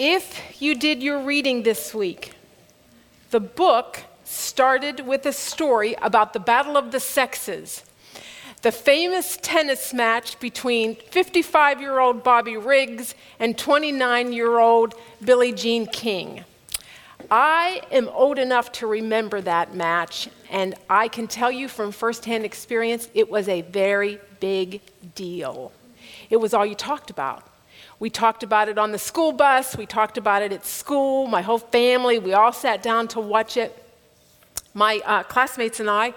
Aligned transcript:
If 0.00 0.62
you 0.62 0.76
did 0.76 1.02
your 1.02 1.18
reading 1.18 1.64
this 1.64 1.92
week, 1.92 2.30
the 3.30 3.40
book 3.40 4.04
started 4.22 5.00
with 5.00 5.26
a 5.26 5.32
story 5.32 5.96
about 6.00 6.32
the 6.32 6.38
Battle 6.38 6.76
of 6.76 6.92
the 6.92 7.00
Sexes, 7.00 7.82
the 8.62 8.70
famous 8.70 9.36
tennis 9.42 9.92
match 9.92 10.38
between 10.38 10.94
55 10.94 11.80
year 11.80 11.98
old 11.98 12.22
Bobby 12.22 12.56
Riggs 12.56 13.16
and 13.40 13.58
29 13.58 14.32
year 14.32 14.60
old 14.60 14.94
Billie 15.24 15.52
Jean 15.52 15.84
King. 15.86 16.44
I 17.28 17.82
am 17.90 18.08
old 18.10 18.38
enough 18.38 18.70
to 18.74 18.86
remember 18.86 19.40
that 19.40 19.74
match, 19.74 20.28
and 20.48 20.76
I 20.88 21.08
can 21.08 21.26
tell 21.26 21.50
you 21.50 21.66
from 21.66 21.90
firsthand 21.90 22.44
experience, 22.44 23.08
it 23.14 23.28
was 23.28 23.48
a 23.48 23.62
very 23.62 24.20
big 24.38 24.80
deal. 25.16 25.72
It 26.30 26.36
was 26.36 26.54
all 26.54 26.64
you 26.64 26.76
talked 26.76 27.10
about. 27.10 27.48
We 28.00 28.10
talked 28.10 28.44
about 28.44 28.68
it 28.68 28.78
on 28.78 28.92
the 28.92 28.98
school 28.98 29.32
bus, 29.32 29.76
we 29.76 29.84
talked 29.84 30.18
about 30.18 30.42
it 30.42 30.52
at 30.52 30.64
school, 30.64 31.26
my 31.26 31.42
whole 31.42 31.58
family, 31.58 32.20
we 32.20 32.32
all 32.32 32.52
sat 32.52 32.80
down 32.80 33.08
to 33.08 33.20
watch 33.20 33.56
it. 33.56 33.84
My 34.72 35.00
uh, 35.04 35.24
classmates 35.24 35.80
and 35.80 35.90
I 35.90 36.14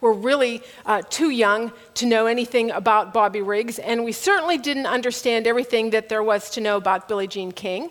were 0.00 0.12
really 0.12 0.62
uh, 0.86 1.02
too 1.10 1.30
young 1.30 1.72
to 1.94 2.06
know 2.06 2.26
anything 2.26 2.70
about 2.70 3.12
Bobby 3.12 3.42
Riggs, 3.42 3.80
and 3.80 4.04
we 4.04 4.12
certainly 4.12 4.58
didn't 4.58 4.86
understand 4.86 5.48
everything 5.48 5.90
that 5.90 6.08
there 6.08 6.22
was 6.22 6.50
to 6.50 6.60
know 6.60 6.76
about 6.76 7.08
Billie 7.08 7.26
Jean 7.26 7.50
King, 7.50 7.90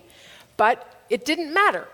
but 0.56 1.04
it 1.10 1.26
didn't 1.26 1.54
matter. 1.54 1.88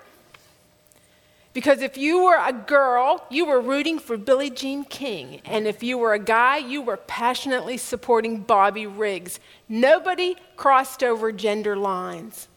Because 1.53 1.81
if 1.81 1.97
you 1.97 2.25
were 2.25 2.37
a 2.37 2.53
girl, 2.53 3.25
you 3.29 3.45
were 3.45 3.59
rooting 3.59 3.97
for 3.97 4.17
Billie 4.17 4.51
Jean 4.51 4.83
King. 4.83 5.41
And 5.45 5.65
if 5.65 5.81
you 5.81 5.97
were 5.97 6.13
a 6.13 6.19
guy, 6.19 6.57
you 6.57 6.81
were 6.81 6.97
passionately 6.97 7.77
supporting 7.77 8.41
Bobby 8.41 8.85
Riggs. 8.85 9.39
Nobody 9.67 10.35
crossed 10.55 11.03
over 11.03 11.31
gender 11.31 11.75
lines. 11.75 12.47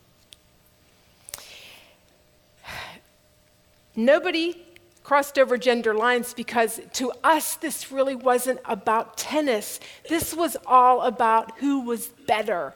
Nobody 3.96 4.62
crossed 5.02 5.38
over 5.38 5.56
gender 5.58 5.94
lines 5.94 6.34
because 6.34 6.80
to 6.94 7.12
us, 7.24 7.56
this 7.56 7.90
really 7.90 8.14
wasn't 8.14 8.60
about 8.66 9.16
tennis. 9.16 9.80
This 10.08 10.34
was 10.34 10.56
all 10.66 11.02
about 11.02 11.58
who 11.58 11.80
was 11.80 12.08
better. 12.26 12.74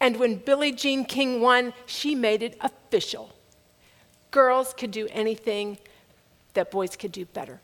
And 0.00 0.16
when 0.16 0.36
Billie 0.36 0.72
Jean 0.72 1.04
King 1.04 1.40
won, 1.40 1.72
she 1.86 2.14
made 2.14 2.42
it 2.42 2.56
official 2.60 3.32
girls 4.32 4.74
could 4.74 4.90
do 4.90 5.06
anything 5.12 5.78
that 6.54 6.70
boys 6.70 6.96
could 6.96 7.12
do 7.12 7.24
better. 7.26 7.60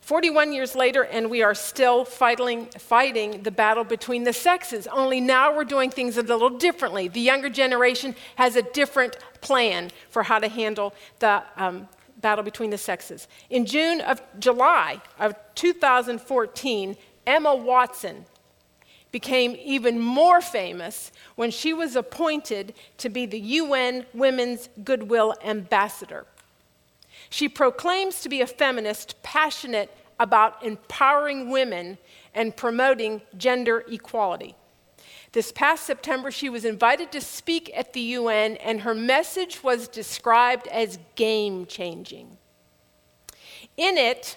41 0.00 0.52
years 0.52 0.74
later, 0.74 1.02
and 1.02 1.30
we 1.30 1.42
are 1.42 1.54
still 1.54 2.04
fighting, 2.04 2.66
fighting 2.66 3.42
the 3.42 3.50
battle 3.50 3.84
between 3.84 4.24
the 4.24 4.34
sexes, 4.34 4.86
only 4.88 5.18
now 5.18 5.56
we're 5.56 5.64
doing 5.64 5.90
things 5.90 6.18
a 6.18 6.22
little 6.22 6.50
differently. 6.50 7.08
The 7.08 7.20
younger 7.20 7.48
generation 7.48 8.14
has 8.36 8.54
a 8.54 8.60
different 8.60 9.16
plan 9.40 9.90
for 10.10 10.22
how 10.22 10.40
to 10.40 10.48
handle 10.48 10.92
the 11.20 11.42
um, 11.56 11.88
battle 12.20 12.44
between 12.44 12.68
the 12.68 12.76
sexes. 12.76 13.28
In 13.48 13.64
June 13.64 14.02
of 14.02 14.20
July 14.38 15.00
of 15.18 15.34
2014, 15.54 16.96
Emma 17.26 17.54
Watson 17.54 18.26
became 19.14 19.56
even 19.62 20.00
more 20.00 20.40
famous 20.40 21.12
when 21.36 21.48
she 21.48 21.72
was 21.72 21.94
appointed 21.94 22.74
to 22.98 23.08
be 23.08 23.24
the 23.24 23.38
UN 23.38 24.04
Women's 24.12 24.68
Goodwill 24.82 25.36
Ambassador. 25.44 26.26
She 27.30 27.48
proclaims 27.48 28.22
to 28.22 28.28
be 28.28 28.40
a 28.40 28.46
feminist 28.48 29.22
passionate 29.22 29.96
about 30.18 30.64
empowering 30.64 31.48
women 31.48 31.96
and 32.34 32.56
promoting 32.56 33.22
gender 33.36 33.84
equality. 33.88 34.56
This 35.30 35.52
past 35.52 35.84
September, 35.86 36.32
she 36.32 36.48
was 36.48 36.64
invited 36.64 37.12
to 37.12 37.20
speak 37.20 37.70
at 37.72 37.92
the 37.92 38.00
UN, 38.18 38.56
and 38.56 38.80
her 38.80 38.96
message 38.96 39.62
was 39.62 39.86
described 39.86 40.66
as 40.66 40.98
game 41.14 41.66
changing. 41.66 42.36
In 43.76 43.96
it, 43.96 44.36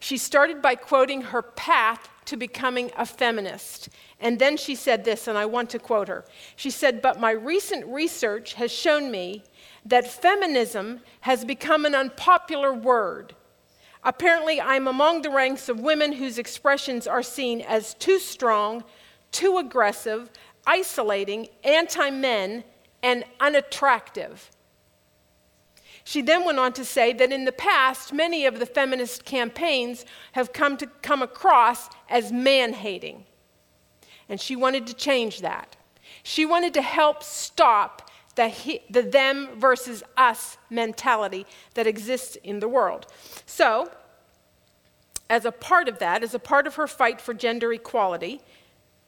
she 0.00 0.16
started 0.16 0.62
by 0.62 0.76
quoting 0.76 1.20
her 1.20 1.42
path 1.42 2.08
to 2.26 2.36
becoming 2.36 2.90
a 2.96 3.06
feminist. 3.06 3.88
And 4.20 4.38
then 4.38 4.56
she 4.56 4.74
said 4.74 5.04
this, 5.04 5.28
and 5.28 5.36
I 5.36 5.46
want 5.46 5.70
to 5.70 5.78
quote 5.78 6.08
her. 6.08 6.24
She 6.56 6.70
said, 6.70 7.02
But 7.02 7.20
my 7.20 7.30
recent 7.30 7.86
research 7.86 8.54
has 8.54 8.72
shown 8.72 9.10
me 9.10 9.44
that 9.84 10.06
feminism 10.06 11.00
has 11.20 11.44
become 11.44 11.84
an 11.84 11.94
unpopular 11.94 12.72
word. 12.72 13.34
Apparently, 14.02 14.60
I'm 14.60 14.86
among 14.86 15.22
the 15.22 15.30
ranks 15.30 15.68
of 15.68 15.80
women 15.80 16.12
whose 16.12 16.38
expressions 16.38 17.06
are 17.06 17.22
seen 17.22 17.62
as 17.62 17.94
too 17.94 18.18
strong, 18.18 18.84
too 19.32 19.58
aggressive, 19.58 20.30
isolating, 20.66 21.48
anti 21.64 22.10
men, 22.10 22.64
and 23.02 23.24
unattractive. 23.40 24.50
She 26.04 26.20
then 26.20 26.44
went 26.44 26.58
on 26.58 26.74
to 26.74 26.84
say 26.84 27.14
that 27.14 27.32
in 27.32 27.46
the 27.46 27.52
past, 27.52 28.12
many 28.12 28.44
of 28.44 28.58
the 28.58 28.66
feminist 28.66 29.24
campaigns 29.24 30.04
have 30.32 30.52
come 30.52 30.76
to 30.76 30.86
come 31.00 31.22
across 31.22 31.88
as 32.10 32.30
man 32.30 32.74
hating. 32.74 33.24
And 34.28 34.38
she 34.38 34.54
wanted 34.54 34.86
to 34.86 34.94
change 34.94 35.40
that. 35.40 35.76
She 36.22 36.44
wanted 36.44 36.74
to 36.74 36.82
help 36.82 37.22
stop 37.22 38.10
the, 38.34 38.48
he, 38.48 38.82
the 38.90 39.02
them 39.02 39.58
versus 39.58 40.02
us 40.16 40.58
mentality 40.68 41.46
that 41.74 41.86
exists 41.86 42.36
in 42.36 42.60
the 42.60 42.68
world. 42.68 43.06
So, 43.46 43.90
as 45.30 45.44
a 45.44 45.52
part 45.52 45.88
of 45.88 46.00
that, 46.00 46.22
as 46.22 46.34
a 46.34 46.38
part 46.38 46.66
of 46.66 46.74
her 46.74 46.86
fight 46.86 47.20
for 47.20 47.32
gender 47.32 47.72
equality, 47.72 48.40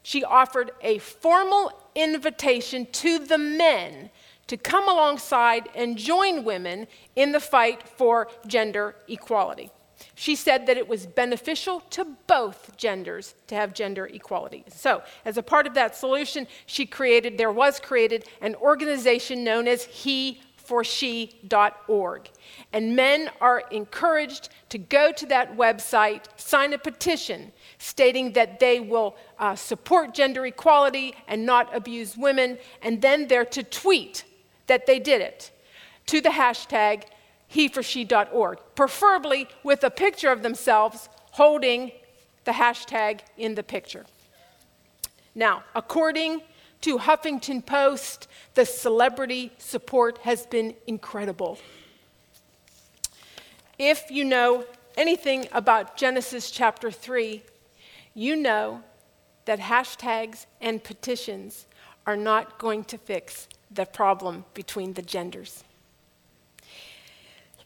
she 0.01 0.23
offered 0.23 0.71
a 0.81 0.97
formal 0.97 1.71
invitation 1.93 2.87
to 2.93 3.19
the 3.19 3.37
men 3.37 4.09
to 4.47 4.57
come 4.57 4.87
alongside 4.87 5.69
and 5.75 5.97
join 5.97 6.43
women 6.43 6.87
in 7.15 7.31
the 7.31 7.39
fight 7.39 7.87
for 7.87 8.27
gender 8.47 8.95
equality. 9.07 9.69
She 10.15 10.35
said 10.35 10.67
that 10.67 10.77
it 10.77 10.87
was 10.87 11.05
beneficial 11.05 11.81
to 11.91 12.05
both 12.27 12.77
genders 12.77 13.35
to 13.47 13.55
have 13.55 13.73
gender 13.73 14.05
equality. 14.05 14.63
So, 14.67 15.01
as 15.25 15.37
a 15.37 15.43
part 15.43 15.65
of 15.65 15.73
that 15.73 15.95
solution, 15.95 16.47
she 16.65 16.85
created, 16.85 17.37
there 17.37 17.51
was 17.51 17.79
created 17.79 18.27
an 18.41 18.55
organization 18.55 19.43
known 19.43 19.67
as 19.67 19.85
He 19.85 20.41
for 20.55 20.83
She.org. 20.83 22.29
And 22.73 22.95
men 22.95 23.31
are 23.39 23.63
encouraged 23.71 24.49
to 24.69 24.77
go 24.77 25.13
to 25.13 25.25
that 25.27 25.55
website, 25.55 26.25
sign 26.35 26.73
a 26.73 26.77
petition 26.77 27.53
stating 27.77 28.33
that 28.33 28.59
they 28.59 28.81
will 28.81 29.15
uh, 29.39 29.55
support 29.55 30.13
gender 30.13 30.45
equality 30.45 31.15
and 31.27 31.45
not 31.45 31.73
abuse 31.73 32.17
women, 32.17 32.57
and 32.81 33.01
then 33.01 33.27
they're 33.27 33.45
to 33.45 33.63
tweet 33.63 34.25
that 34.67 34.85
they 34.85 34.99
did 34.99 35.21
it 35.21 35.51
to 36.05 36.21
the 36.21 36.29
hashtag 36.29 37.03
heforshe.org, 37.53 38.59
preferably 38.75 39.47
with 39.63 39.83
a 39.83 39.89
picture 39.89 40.31
of 40.31 40.43
themselves 40.43 41.09
holding 41.31 41.91
the 42.43 42.51
hashtag 42.51 43.21
in 43.37 43.55
the 43.55 43.63
picture. 43.63 44.05
Now, 45.33 45.63
according 45.75 46.41
to 46.81 46.97
Huffington 46.97 47.65
Post, 47.65 48.27
the 48.55 48.65
celebrity 48.65 49.51
support 49.57 50.19
has 50.19 50.45
been 50.45 50.75
incredible. 50.87 51.59
If 53.77 54.09
you 54.09 54.25
know 54.25 54.65
anything 54.95 55.47
about 55.51 55.97
Genesis 55.97 56.49
chapter 56.49 56.89
3, 56.91 57.43
you 58.13 58.35
know 58.35 58.81
that 59.45 59.59
hashtags 59.59 60.45
and 60.59 60.83
petitions 60.83 61.67
are 62.07 62.15
not 62.15 62.57
going 62.57 62.85
to 62.85 62.97
fix 62.97 63.49
the 63.69 63.85
problem 63.85 64.45
between 64.53 64.93
the 64.93 65.01
genders. 65.01 65.63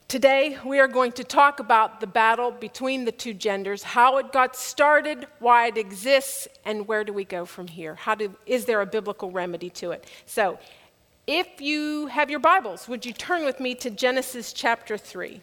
Today, 0.07 0.57
we 0.65 0.79
are 0.79 0.89
going 0.89 1.13
to 1.13 1.23
talk 1.23 1.61
about 1.61 2.01
the 2.01 2.07
battle 2.07 2.51
between 2.51 3.05
the 3.05 3.13
two 3.13 3.33
genders, 3.33 3.83
how 3.83 4.17
it 4.17 4.33
got 4.33 4.57
started, 4.57 5.25
why 5.39 5.67
it 5.67 5.77
exists, 5.77 6.49
and 6.65 6.85
where 6.85 7.05
do 7.05 7.13
we 7.13 7.23
go 7.23 7.45
from 7.45 7.67
here? 7.67 7.95
How 7.95 8.15
do, 8.15 8.35
is 8.45 8.65
there 8.65 8.81
a 8.81 8.85
biblical 8.85 9.31
remedy 9.31 9.69
to 9.69 9.91
it? 9.91 10.05
So, 10.25 10.59
if 11.27 11.61
you 11.61 12.07
have 12.07 12.29
your 12.29 12.41
Bibles, 12.41 12.89
would 12.89 13.05
you 13.05 13.13
turn 13.13 13.45
with 13.45 13.61
me 13.61 13.73
to 13.75 13.89
Genesis 13.89 14.51
chapter 14.51 14.97
3? 14.97 15.39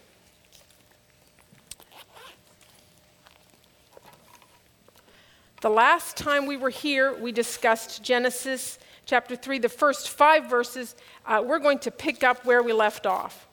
The 5.63 5.71
last 5.71 6.17
time 6.17 6.47
we 6.47 6.57
were 6.57 6.69
here, 6.69 7.15
we 7.19 7.33
discussed 7.33 8.03
Genesis 8.03 8.79
chapter 9.09 9.35
3, 9.35 9.59
the 9.59 9.71
first 9.71 10.11
five 10.11 10.51
verses. 10.51 10.95
Uh, 11.27 11.43
we're 11.45 11.59
going 11.59 11.79
to 11.79 11.91
pick 11.91 12.23
up 12.23 12.45
where 12.45 12.63
we 12.63 12.75
left 12.75 13.07
off. 13.07 13.49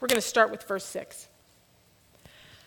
We're 0.00 0.08
going 0.08 0.20
to 0.20 0.26
start 0.26 0.50
with 0.50 0.62
verse 0.62 0.86
6. 0.86 1.28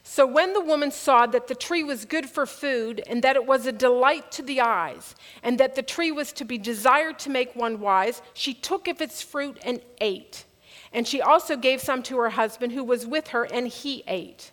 So 0.03 0.27
when 0.27 0.53
the 0.53 0.61
woman 0.61 0.91
saw 0.91 1.25
that 1.25 1.47
the 1.47 1.55
tree 1.55 1.83
was 1.83 2.05
good 2.05 2.29
for 2.29 2.45
food, 2.45 3.01
and 3.07 3.23
that 3.23 3.35
it 3.35 3.47
was 3.47 3.65
a 3.65 3.71
delight 3.71 4.31
to 4.33 4.43
the 4.43 4.61
eyes, 4.61 5.15
and 5.41 5.59
that 5.59 5.73
the 5.73 5.81
tree 5.81 6.11
was 6.11 6.31
to 6.33 6.45
be 6.45 6.59
desired 6.59 7.17
to 7.19 7.31
make 7.31 7.55
one 7.55 7.79
wise, 7.79 8.21
she 8.35 8.53
took 8.53 8.87
of 8.87 9.01
its 9.01 9.23
fruit 9.23 9.57
and 9.65 9.81
ate. 9.99 10.45
And 10.93 11.07
she 11.07 11.21
also 11.21 11.57
gave 11.57 11.81
some 11.81 12.03
to 12.03 12.17
her 12.19 12.29
husband 12.29 12.73
who 12.73 12.83
was 12.83 13.07
with 13.07 13.29
her, 13.29 13.45
and 13.51 13.67
he 13.67 14.03
ate. 14.07 14.51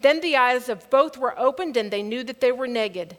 Then 0.00 0.22
the 0.22 0.36
eyes 0.36 0.70
of 0.70 0.88
both 0.88 1.18
were 1.18 1.38
opened, 1.38 1.76
and 1.76 1.90
they 1.90 2.02
knew 2.02 2.24
that 2.24 2.40
they 2.40 2.52
were 2.52 2.66
naked. 2.66 3.18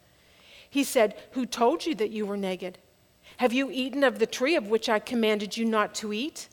He 0.71 0.85
said, 0.85 1.15
Who 1.31 1.45
told 1.45 1.85
you 1.85 1.93
that 1.95 2.09
you 2.09 2.25
were 2.25 2.37
naked? 2.37 2.79
Have 3.37 3.53
you 3.53 3.69
eaten 3.69 4.03
of 4.03 4.17
the 4.17 4.25
tree 4.25 4.55
of 4.55 4.69
which 4.69 4.87
I 4.87 4.99
commanded 4.99 5.57
you 5.57 5.65
not 5.65 5.93
to 5.95 6.13
eat? 6.13 6.47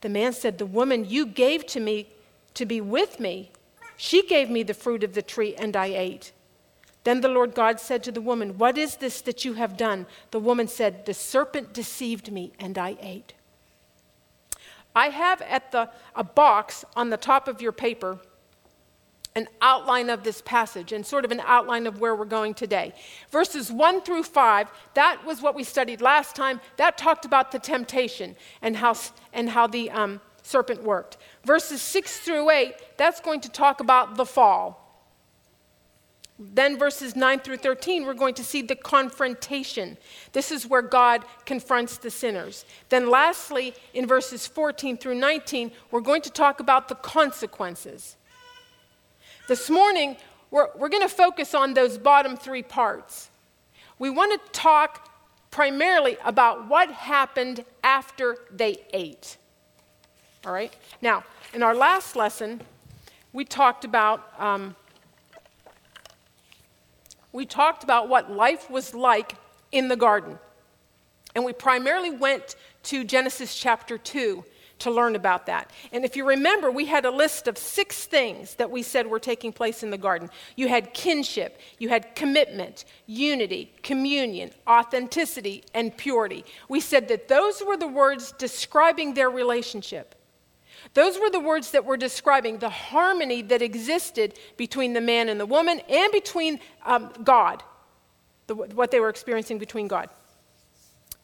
The 0.00 0.08
man 0.08 0.32
said, 0.32 0.56
The 0.56 0.66
woman 0.66 1.04
you 1.04 1.26
gave 1.26 1.66
to 1.66 1.78
me 1.80 2.08
to 2.54 2.64
be 2.64 2.80
with 2.80 3.20
me, 3.20 3.52
she 3.96 4.26
gave 4.26 4.48
me 4.48 4.62
the 4.62 4.74
fruit 4.74 5.04
of 5.04 5.12
the 5.12 5.22
tree, 5.22 5.54
and 5.56 5.76
I 5.76 5.86
ate. 5.86 6.32
Then 7.04 7.20
the 7.20 7.28
Lord 7.28 7.54
God 7.54 7.80
said 7.80 8.02
to 8.04 8.12
the 8.12 8.22
woman, 8.22 8.56
What 8.56 8.78
is 8.78 8.96
this 8.96 9.20
that 9.20 9.44
you 9.44 9.54
have 9.54 9.76
done? 9.76 10.06
The 10.30 10.40
woman 10.40 10.66
said, 10.66 11.04
The 11.04 11.14
serpent 11.14 11.74
deceived 11.74 12.32
me, 12.32 12.52
and 12.58 12.78
I 12.78 12.96
ate. 13.00 13.34
I 14.96 15.10
have 15.10 15.42
at 15.42 15.70
the, 15.70 15.90
a 16.16 16.24
box 16.24 16.84
on 16.96 17.10
the 17.10 17.16
top 17.18 17.46
of 17.46 17.60
your 17.60 17.72
paper 17.72 18.18
an 19.38 19.48
outline 19.62 20.10
of 20.10 20.24
this 20.24 20.42
passage 20.42 20.92
and 20.92 21.06
sort 21.06 21.24
of 21.24 21.30
an 21.30 21.40
outline 21.46 21.86
of 21.86 22.00
where 22.00 22.14
we're 22.14 22.26
going 22.26 22.52
today. 22.52 22.92
Verses 23.30 23.72
1 23.72 24.02
through 24.02 24.24
5, 24.24 24.68
that 24.94 25.24
was 25.24 25.40
what 25.40 25.54
we 25.54 25.64
studied 25.64 26.02
last 26.02 26.36
time. 26.36 26.60
That 26.76 26.98
talked 26.98 27.24
about 27.24 27.52
the 27.52 27.58
temptation 27.58 28.36
and 28.60 28.76
how, 28.76 28.94
and 29.32 29.48
how 29.48 29.66
the 29.66 29.90
um, 29.90 30.20
serpent 30.42 30.82
worked. 30.82 31.16
Verses 31.44 31.80
6 31.80 32.18
through 32.18 32.50
8, 32.50 32.74
that's 32.98 33.20
going 33.20 33.40
to 33.40 33.48
talk 33.48 33.80
about 33.80 34.16
the 34.16 34.26
fall. 34.26 34.84
Then, 36.40 36.78
verses 36.78 37.16
9 37.16 37.40
through 37.40 37.56
13, 37.56 38.04
we're 38.04 38.14
going 38.14 38.34
to 38.34 38.44
see 38.44 38.62
the 38.62 38.76
confrontation. 38.76 39.98
This 40.32 40.52
is 40.52 40.68
where 40.68 40.82
God 40.82 41.24
confronts 41.46 41.98
the 41.98 42.10
sinners. 42.10 42.64
Then, 42.90 43.10
lastly, 43.10 43.74
in 43.92 44.06
verses 44.06 44.46
14 44.46 44.98
through 44.98 45.16
19, 45.16 45.72
we're 45.90 46.00
going 46.00 46.22
to 46.22 46.30
talk 46.30 46.60
about 46.60 46.88
the 46.88 46.94
consequences. 46.94 48.17
This 49.48 49.70
morning, 49.70 50.18
we're, 50.50 50.68
we're 50.76 50.90
going 50.90 51.00
to 51.00 51.08
focus 51.08 51.54
on 51.54 51.72
those 51.72 51.96
bottom 51.96 52.36
three 52.36 52.62
parts. 52.62 53.30
We 53.98 54.10
want 54.10 54.38
to 54.38 54.52
talk 54.52 55.10
primarily 55.50 56.18
about 56.22 56.68
what 56.68 56.90
happened 56.90 57.64
after 57.82 58.36
they 58.50 58.82
ate. 58.92 59.38
All 60.44 60.52
right? 60.52 60.76
Now, 61.00 61.24
in 61.54 61.62
our 61.62 61.74
last 61.74 62.14
lesson, 62.14 62.60
we 63.32 63.46
talked 63.46 63.86
about. 63.86 64.38
Um, 64.38 64.76
we 67.32 67.46
talked 67.46 67.84
about 67.84 68.10
what 68.10 68.30
life 68.30 68.68
was 68.68 68.94
like 68.94 69.32
in 69.72 69.88
the 69.88 69.96
garden. 69.96 70.38
And 71.34 71.42
we 71.42 71.54
primarily 71.54 72.10
went 72.10 72.54
to 72.82 73.02
Genesis 73.02 73.54
chapter 73.54 73.96
2 73.96 74.44
to 74.80 74.90
learn 74.90 75.16
about 75.16 75.46
that. 75.46 75.70
And 75.92 76.04
if 76.04 76.16
you 76.16 76.26
remember, 76.26 76.70
we 76.70 76.86
had 76.86 77.04
a 77.04 77.10
list 77.10 77.48
of 77.48 77.58
six 77.58 78.04
things 78.04 78.54
that 78.54 78.70
we 78.70 78.82
said 78.82 79.06
were 79.06 79.18
taking 79.18 79.52
place 79.52 79.82
in 79.82 79.90
the 79.90 79.98
garden. 79.98 80.30
You 80.56 80.68
had 80.68 80.94
kinship, 80.94 81.60
you 81.78 81.88
had 81.88 82.14
commitment, 82.14 82.84
unity, 83.06 83.72
communion, 83.82 84.50
authenticity, 84.66 85.64
and 85.74 85.96
purity. 85.96 86.44
We 86.68 86.80
said 86.80 87.08
that 87.08 87.28
those 87.28 87.62
were 87.62 87.76
the 87.76 87.88
words 87.88 88.32
describing 88.38 89.14
their 89.14 89.30
relationship. 89.30 90.14
Those 90.94 91.18
were 91.18 91.30
the 91.30 91.40
words 91.40 91.72
that 91.72 91.84
were 91.84 91.96
describing 91.96 92.58
the 92.58 92.70
harmony 92.70 93.42
that 93.42 93.62
existed 93.62 94.38
between 94.56 94.92
the 94.92 95.00
man 95.00 95.28
and 95.28 95.38
the 95.38 95.46
woman 95.46 95.80
and 95.88 96.12
between 96.12 96.60
um, 96.86 97.12
God, 97.24 97.62
the, 98.46 98.54
what 98.54 98.90
they 98.90 99.00
were 99.00 99.08
experiencing 99.08 99.58
between 99.58 99.88
God. 99.88 100.08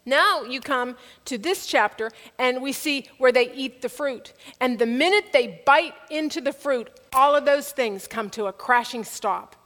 Now 0.06 0.42
you 0.42 0.60
come 0.60 0.96
to 1.24 1.38
this 1.38 1.66
chapter 1.66 2.10
and 2.38 2.62
we 2.62 2.72
see 2.72 3.08
where 3.18 3.32
they 3.32 3.52
eat 3.52 3.82
the 3.82 3.88
fruit. 3.88 4.32
And 4.60 4.78
the 4.78 4.86
minute 4.86 5.26
they 5.32 5.62
bite 5.64 5.94
into 6.10 6.40
the 6.40 6.52
fruit, 6.52 6.90
all 7.12 7.34
of 7.34 7.44
those 7.44 7.72
things 7.72 8.06
come 8.06 8.30
to 8.30 8.46
a 8.46 8.52
crashing 8.52 9.04
stop. 9.04 9.56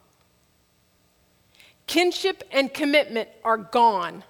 Kinship 1.86 2.44
and 2.52 2.72
commitment 2.72 3.28
are 3.42 3.56
gone. 3.56 4.24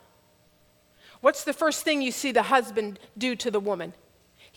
What's 1.20 1.44
the 1.44 1.52
first 1.52 1.82
thing 1.82 2.00
you 2.00 2.12
see 2.12 2.32
the 2.32 2.44
husband 2.44 2.98
do 3.18 3.34
to 3.36 3.50
the 3.50 3.60
woman? 3.60 3.92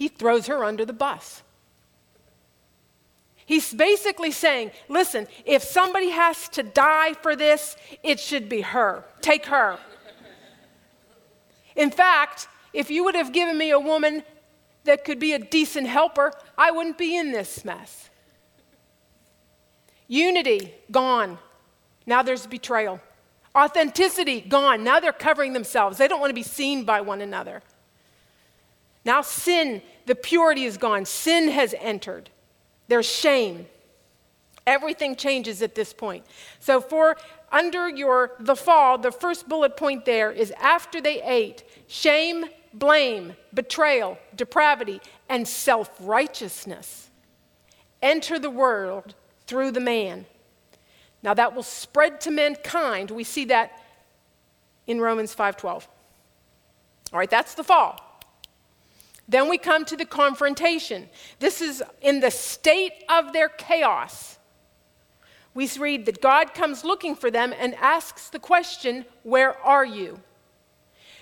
he 0.02 0.08
throws 0.08 0.48
her 0.48 0.64
under 0.64 0.84
the 0.84 0.94
bus. 0.94 1.44
He's 3.46 3.72
basically 3.72 4.32
saying, 4.32 4.72
listen, 4.90 5.28
if 5.46 5.62
somebody 5.62 6.10
has 6.10 6.50
to 6.50 6.64
die 6.64 7.14
for 7.14 7.36
this, 7.36 7.76
it 8.02 8.20
should 8.20 8.50
be 8.50 8.62
her. 8.62 9.04
Take 9.22 9.46
her. 9.46 9.78
In 11.76 11.92
fact, 11.92 12.48
if 12.74 12.90
you 12.90 13.04
would 13.04 13.16
have 13.16 13.32
given 13.32 13.58
me 13.58 13.72
a 13.72 13.80
woman 13.80 14.24
that 14.84 15.04
could 15.04 15.20
be 15.20 15.34
a 15.34 15.40
decent 15.40 15.88
helper, 15.88 16.34
I 16.58 16.72
wouldn't 16.72 16.98
be 16.98 17.16
in 17.16 17.32
this 17.32 17.64
mess. 17.64 18.10
Unity, 20.08 20.74
gone. 20.90 21.38
Now 22.06 22.22
there's 22.22 22.46
betrayal. 22.46 23.00
Authenticity, 23.56 24.42
gone. 24.42 24.84
Now 24.84 25.00
they're 25.00 25.14
covering 25.14 25.54
themselves. 25.54 25.98
They 25.98 26.08
don't 26.08 26.20
want 26.20 26.32
to 26.32 26.36
be 26.36 26.44
seen 26.44 26.84
by 26.84 27.02
one 27.02 27.22
another. 27.22 27.62
Now, 29.04 29.22
sin, 29.22 29.82
the 30.06 30.16
purity 30.16 30.66
is 30.66 30.78
gone. 30.78 31.06
Sin 31.06 31.50
has 31.50 31.74
entered. 31.80 32.30
There's 32.88 33.10
shame. 33.10 33.68
Everything 34.68 35.16
changes 35.16 35.62
at 35.62 35.76
this 35.76 35.92
point. 35.92 36.26
So, 36.60 36.82
for 36.82 37.18
under 37.52 37.90
your 37.90 38.32
the 38.40 38.56
fall, 38.56 38.98
the 38.98 39.12
first 39.12 39.48
bullet 39.50 39.76
point 39.76 40.06
there 40.06 40.32
is 40.32 40.52
after 40.60 41.02
they 41.02 41.22
ate, 41.22 41.64
shame, 41.88 42.46
blame, 42.74 43.34
betrayal, 43.54 44.18
depravity, 44.36 45.02
and 45.30 45.48
self 45.48 45.90
righteousness 46.00 47.10
enter 48.02 48.40
the 48.40 48.50
world 48.50 49.16
through 49.48 49.72
the 49.72 49.80
man. 49.80 50.26
Now 51.24 51.34
that 51.34 51.56
will 51.56 51.64
spread 51.64 52.22
to 52.22 52.32
mankind. 52.32 53.12
We 53.12 53.24
see 53.24 53.46
that 53.46 53.84
in 54.88 55.00
Romans 55.00 55.36
5:12. 55.36 55.88
All 57.14 57.20
right, 57.20 57.30
that's 57.30 57.54
the 57.54 57.64
fall. 57.64 58.00
Then 59.28 59.50
we 59.50 59.58
come 59.58 59.86
to 59.86 59.96
the 59.96 60.06
confrontation. 60.06 61.10
This 61.40 61.62
is 61.62 61.84
in 62.02 62.20
the 62.20 62.32
state 62.32 63.04
of 63.08 63.34
their 63.34 63.50
chaos. 63.50 64.38
We 65.54 65.70
read 65.78 66.06
that 66.06 66.22
God 66.22 66.54
comes 66.54 66.84
looking 66.84 67.16
for 67.16 67.30
them 67.30 67.54
and 67.58 67.76
asks 67.76 68.30
the 68.30 68.40
question, 68.40 69.06
Where 69.24 69.58
are 69.60 69.86
you? 69.86 70.20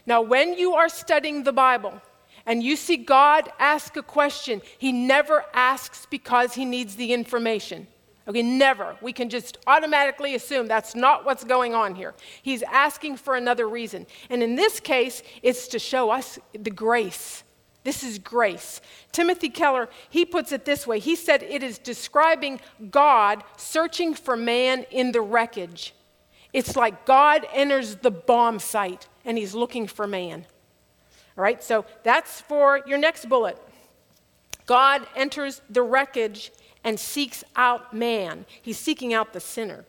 Now, 0.05 0.21
when 0.21 0.53
you 0.53 0.73
are 0.73 0.89
studying 0.89 1.43
the 1.43 1.53
Bible 1.53 2.01
and 2.45 2.63
you 2.63 2.75
see 2.75 2.97
God 2.97 3.51
ask 3.59 3.95
a 3.97 4.03
question, 4.03 4.61
He 4.77 4.91
never 4.91 5.45
asks 5.53 6.05
because 6.05 6.53
He 6.53 6.65
needs 6.65 6.95
the 6.95 7.13
information. 7.13 7.87
Okay, 8.27 8.43
never. 8.43 8.95
We 9.01 9.11
can 9.11 9.29
just 9.29 9.57
automatically 9.65 10.35
assume 10.35 10.67
that's 10.67 10.93
not 10.93 11.25
what's 11.25 11.43
going 11.43 11.73
on 11.73 11.95
here. 11.95 12.13
He's 12.43 12.61
asking 12.61 13.17
for 13.17 13.35
another 13.35 13.67
reason. 13.67 14.05
And 14.29 14.43
in 14.43 14.55
this 14.55 14.79
case, 14.79 15.23
it's 15.41 15.67
to 15.69 15.79
show 15.79 16.11
us 16.11 16.37
the 16.53 16.69
grace 16.69 17.43
this 17.83 18.03
is 18.03 18.19
grace. 18.19 18.81
Timothy 19.11 19.49
Keller, 19.49 19.89
he 20.09 20.25
puts 20.25 20.51
it 20.51 20.65
this 20.65 20.85
way. 20.85 20.99
He 20.99 21.15
said 21.15 21.43
it 21.43 21.63
is 21.63 21.77
describing 21.77 22.59
God 22.91 23.43
searching 23.57 24.13
for 24.13 24.35
man 24.35 24.85
in 24.91 25.11
the 25.11 25.21
wreckage. 25.21 25.93
It's 26.51 26.75
like 26.75 27.05
God 27.05 27.45
enters 27.53 27.97
the 27.97 28.11
bomb 28.11 28.59
site 28.59 29.07
and 29.23 29.37
he's 29.37 29.53
looking 29.53 29.87
for 29.87 30.07
man. 30.07 30.45
All 31.37 31.43
right, 31.43 31.63
so 31.63 31.85
that's 32.03 32.41
for 32.41 32.81
your 32.85 32.97
next 32.97 33.29
bullet. 33.29 33.57
God 34.65 35.07
enters 35.15 35.61
the 35.69 35.81
wreckage 35.81 36.51
and 36.83 36.99
seeks 36.99 37.43
out 37.55 37.93
man. 37.93 38.45
He's 38.61 38.77
seeking 38.77 39.13
out 39.13 39.33
the 39.33 39.39
sinner. 39.39 39.85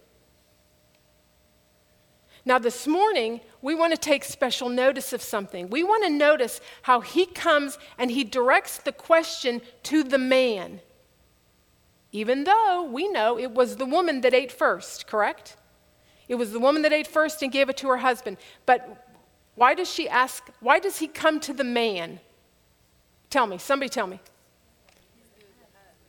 Now, 2.45 2.59
this 2.59 2.87
morning, 2.87 3.41
we 3.61 3.75
want 3.75 3.93
to 3.93 3.99
take 3.99 4.25
special 4.25 4.69
notice 4.69 5.13
of 5.13 5.23
something. 5.23 5.69
We 5.69 5.85
want 5.85 6.05
to 6.05 6.11
notice 6.11 6.61
how 6.83 7.01
he 7.01 7.27
comes 7.27 7.79
and 7.99 8.11
he 8.11 8.25
directs 8.25 8.79
the 8.79 8.93
question 8.93 9.61
to 9.85 10.03
the 10.03 10.19
man. 10.19 10.81
Even 12.13 12.45
though 12.45 12.89
we 12.91 13.09
know 13.09 13.39
it 13.39 13.53
was 13.53 13.77
the 13.77 13.87
woman 13.87 14.23
that 14.23 14.35
ate 14.35 14.51
first, 14.51 15.07
correct? 15.07 15.57
It 16.29 16.37
was 16.37 16.53
the 16.53 16.61
woman 16.61 16.83
that 16.83 16.93
ate 16.93 17.07
first 17.07 17.43
and 17.43 17.53
gave 17.53 17.69
it 17.69 17.77
to 17.79 17.89
her 17.89 17.99
husband. 17.99 18.39
But 18.65 19.07
why 19.55 19.75
does 19.75 19.93
she 19.93 20.09
ask, 20.09 20.49
why 20.61 20.79
does 20.79 20.99
he 20.99 21.09
come 21.09 21.41
to 21.41 21.53
the 21.53 21.65
man? 21.65 22.21
Tell 23.29 23.47
me, 23.47 23.59
somebody 23.59 23.89
tell 23.89 24.07
me. 24.07 24.21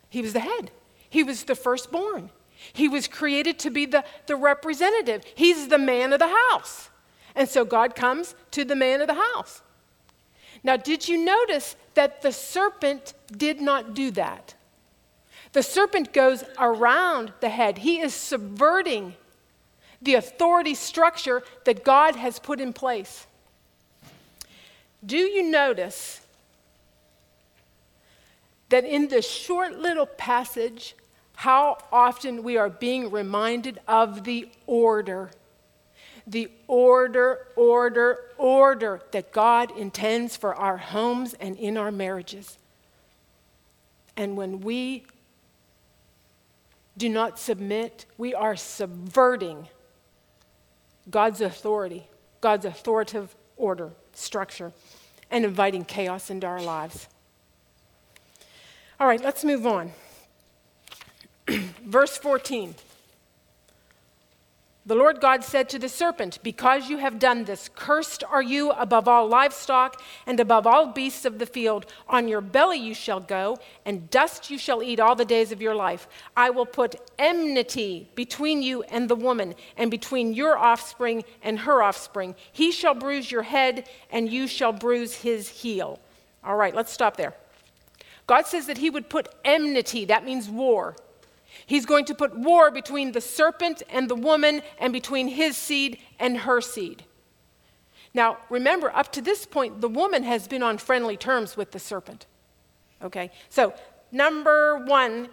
He 0.10 0.22
was 0.22 0.34
the 0.34 0.40
head, 0.40 0.72
he 1.10 1.24
was 1.24 1.44
the 1.44 1.56
firstborn. 1.56 2.30
He 2.74 2.88
was 2.88 3.08
created 3.08 3.60
to 3.60 3.70
be 3.70 3.86
the, 3.86 4.04
the 4.28 4.36
representative. 4.36 5.24
He's 5.36 5.68
the 5.68 5.78
man 5.78 6.14
of 6.14 6.20
the 6.20 6.36
house. 6.50 6.90
And 7.36 7.48
so 7.48 7.66
God 7.66 7.96
comes 7.96 8.36
to 8.52 8.64
the 8.64 8.76
man 8.76 9.02
of 9.02 9.08
the 9.08 9.22
house. 9.36 9.62
Now, 10.64 10.78
did 10.78 11.08
you 11.08 11.24
notice 11.24 11.76
that 11.96 12.22
the 12.22 12.32
serpent 12.32 13.14
did 13.36 13.62
not 13.62 13.94
do 13.94 14.12
that? 14.12 14.54
The 15.54 15.64
serpent 15.64 16.14
goes 16.14 16.44
around 16.60 17.34
the 17.42 17.50
head. 17.50 17.80
He 17.80 18.00
is 18.00 18.14
subverting 18.14 19.16
the 20.02 20.16
authority 20.16 20.76
structure 20.76 21.44
that 21.66 21.84
God 21.84 22.16
has 22.16 22.40
put 22.40 22.60
in 22.60 22.74
place. 22.74 23.28
Do 25.06 25.18
you 25.18 25.44
notice 25.44 26.22
that 28.70 28.86
in 28.86 29.10
this 29.10 29.30
short 29.30 29.78
little 29.78 30.06
passage, 30.06 30.96
how 31.42 31.76
often 31.92 32.44
we 32.44 32.56
are 32.56 32.70
being 32.70 33.10
reminded 33.10 33.80
of 33.88 34.26
the 34.26 34.48
order? 34.68 35.32
The 36.28 36.52
order, 36.68 37.48
order, 37.56 38.20
order 38.38 39.02
that 39.10 39.32
God 39.32 39.76
intends 39.76 40.38
for 40.38 40.54
our 40.54 40.78
homes 40.78 41.34
and 41.34 41.58
in 41.58 41.78
our 41.78 41.92
marriages. 41.92 42.60
And 44.16 44.38
when 44.38 44.62
we 44.62 45.08
do 46.96 47.10
not 47.10 47.40
submit, 47.40 48.06
we 48.20 48.36
are 48.36 48.56
subverting 48.56 49.68
God's 51.10 51.42
authority, 51.42 52.06
God's 52.40 52.66
authoritative 52.66 53.36
order, 53.58 53.90
structure, 54.14 54.74
and 55.32 55.44
inviting 55.44 55.86
chaos 55.86 56.30
into 56.30 56.46
our 56.46 56.62
lives. 56.62 57.08
All 59.00 59.08
right, 59.08 59.24
let's 59.24 59.44
move 59.44 59.66
on. 59.66 59.94
Verse 61.92 62.18
14. 62.18 62.74
The 64.86 64.96
Lord 64.96 65.20
God 65.20 65.44
said 65.44 65.68
to 65.70 65.78
the 65.78 65.90
serpent, 65.90 66.40
Because 66.42 66.90
you 66.90 67.00
have 67.00 67.20
done 67.20 67.44
this, 67.44 67.70
cursed 67.76 68.24
are 68.24 68.42
you 68.42 68.72
above 68.72 69.10
all 69.10 69.28
livestock 69.28 70.02
and 70.26 70.40
above 70.40 70.66
all 70.66 70.86
beasts 70.88 71.26
of 71.26 71.38
the 71.38 71.46
field. 71.46 71.86
On 72.08 72.30
your 72.30 72.40
belly 72.40 72.78
you 72.78 72.94
shall 72.94 73.20
go, 73.20 73.60
and 73.86 74.10
dust 74.10 74.50
you 74.50 74.58
shall 74.58 74.82
eat 74.82 75.02
all 75.02 75.16
the 75.16 75.26
days 75.26 75.52
of 75.52 75.62
your 75.62 75.76
life. 75.76 76.08
I 76.38 76.50
will 76.50 76.66
put 76.66 76.96
enmity 77.20 78.08
between 78.16 78.64
you 78.64 78.84
and 78.84 79.10
the 79.10 79.16
woman, 79.16 79.54
and 79.76 79.92
between 79.92 80.34
your 80.34 80.58
offspring 80.58 81.26
and 81.44 81.60
her 81.60 81.84
offspring. 81.84 82.36
He 82.54 82.72
shall 82.72 82.94
bruise 82.94 83.30
your 83.30 83.44
head, 83.44 83.90
and 84.10 84.32
you 84.32 84.48
shall 84.48 84.72
bruise 84.72 85.16
his 85.16 85.50
heel. 85.50 86.00
All 86.42 86.56
right, 86.56 86.74
let's 86.74 86.94
stop 86.94 87.18
there. 87.18 87.34
God 88.28 88.48
says 88.48 88.68
that 88.68 88.78
He 88.78 88.90
would 88.90 89.10
put 89.10 89.28
enmity, 89.44 90.06
that 90.06 90.24
means 90.24 90.48
war 90.48 90.96
He's 91.66 91.86
going 91.86 92.06
to 92.06 92.16
put 92.16 92.38
war 92.38 92.72
between 92.72 93.12
the 93.12 93.22
serpent 93.22 93.84
and 93.90 94.10
the 94.10 94.16
woman, 94.16 94.62
and 94.80 94.94
between 94.94 95.28
his 95.28 95.58
seed 95.58 95.98
and 96.20 96.38
her 96.40 96.62
seed. 96.62 97.04
Now, 98.14 98.38
remember, 98.50 98.94
up 98.96 99.12
to 99.14 99.22
this 99.22 99.46
point, 99.46 99.82
the 99.82 99.88
woman 99.88 100.24
has 100.24 100.48
been 100.48 100.64
on 100.64 100.78
friendly 100.78 101.18
terms 101.18 101.56
with 101.56 101.72
the 101.72 101.80
serpent. 101.80 102.26
Okay? 103.02 103.32
So, 103.50 103.74
number 104.12 104.78
one, 104.78 105.30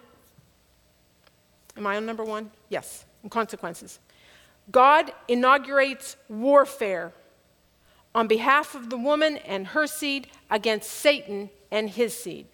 am 1.76 1.86
I 1.86 1.96
on 1.96 2.06
number 2.06 2.24
one? 2.24 2.50
Yes, 2.68 3.04
consequences. 3.30 3.98
God 4.70 5.12
inaugurates 5.26 6.16
warfare 6.28 7.12
on 8.14 8.26
behalf 8.26 8.74
of 8.74 8.90
the 8.90 8.98
woman 8.98 9.38
and 9.38 9.68
her 9.68 9.86
seed 9.86 10.28
against 10.50 10.90
Satan 10.90 11.50
and 11.70 11.90
his 11.90 12.16
seed. 12.16 12.46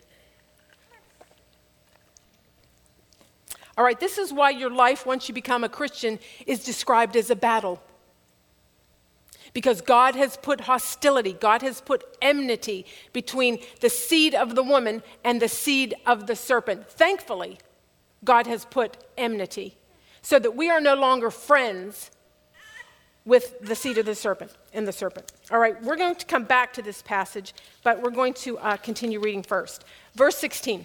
All 3.76 3.84
right, 3.84 3.98
this 3.98 4.18
is 4.18 4.32
why 4.32 4.50
your 4.50 4.70
life, 4.70 5.04
once 5.04 5.28
you 5.28 5.34
become 5.34 5.64
a 5.64 5.68
Christian, 5.68 6.18
is 6.46 6.64
described 6.64 7.16
as 7.16 7.30
a 7.30 7.36
battle. 7.36 7.82
Because 9.52 9.80
God 9.80 10.14
has 10.16 10.36
put 10.36 10.62
hostility, 10.62 11.32
God 11.32 11.62
has 11.62 11.80
put 11.80 12.04
enmity 12.20 12.86
between 13.12 13.60
the 13.80 13.90
seed 13.90 14.34
of 14.34 14.54
the 14.54 14.62
woman 14.62 15.02
and 15.22 15.40
the 15.40 15.48
seed 15.48 15.94
of 16.06 16.26
the 16.26 16.36
serpent. 16.36 16.88
Thankfully, 16.88 17.58
God 18.24 18.46
has 18.46 18.64
put 18.64 18.96
enmity 19.16 19.76
so 20.22 20.38
that 20.38 20.56
we 20.56 20.70
are 20.70 20.80
no 20.80 20.94
longer 20.94 21.30
friends 21.30 22.10
with 23.24 23.58
the 23.60 23.74
seed 23.74 23.98
of 23.98 24.06
the 24.06 24.14
serpent 24.14 24.52
and 24.72 24.86
the 24.86 24.92
serpent. 24.92 25.32
All 25.50 25.58
right, 25.58 25.80
we're 25.82 25.96
going 25.96 26.16
to 26.16 26.26
come 26.26 26.44
back 26.44 26.72
to 26.74 26.82
this 26.82 27.02
passage, 27.02 27.54
but 27.82 28.02
we're 28.02 28.10
going 28.10 28.34
to 28.34 28.58
uh, 28.58 28.76
continue 28.76 29.20
reading 29.20 29.42
first. 29.42 29.84
Verse 30.14 30.36
16. 30.36 30.84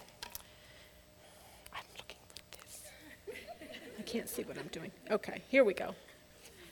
Can't 4.11 4.27
see 4.27 4.43
what 4.43 4.57
I'm 4.57 4.67
doing. 4.67 4.91
Okay, 5.09 5.41
here 5.47 5.63
we 5.63 5.73
go. 5.73 5.95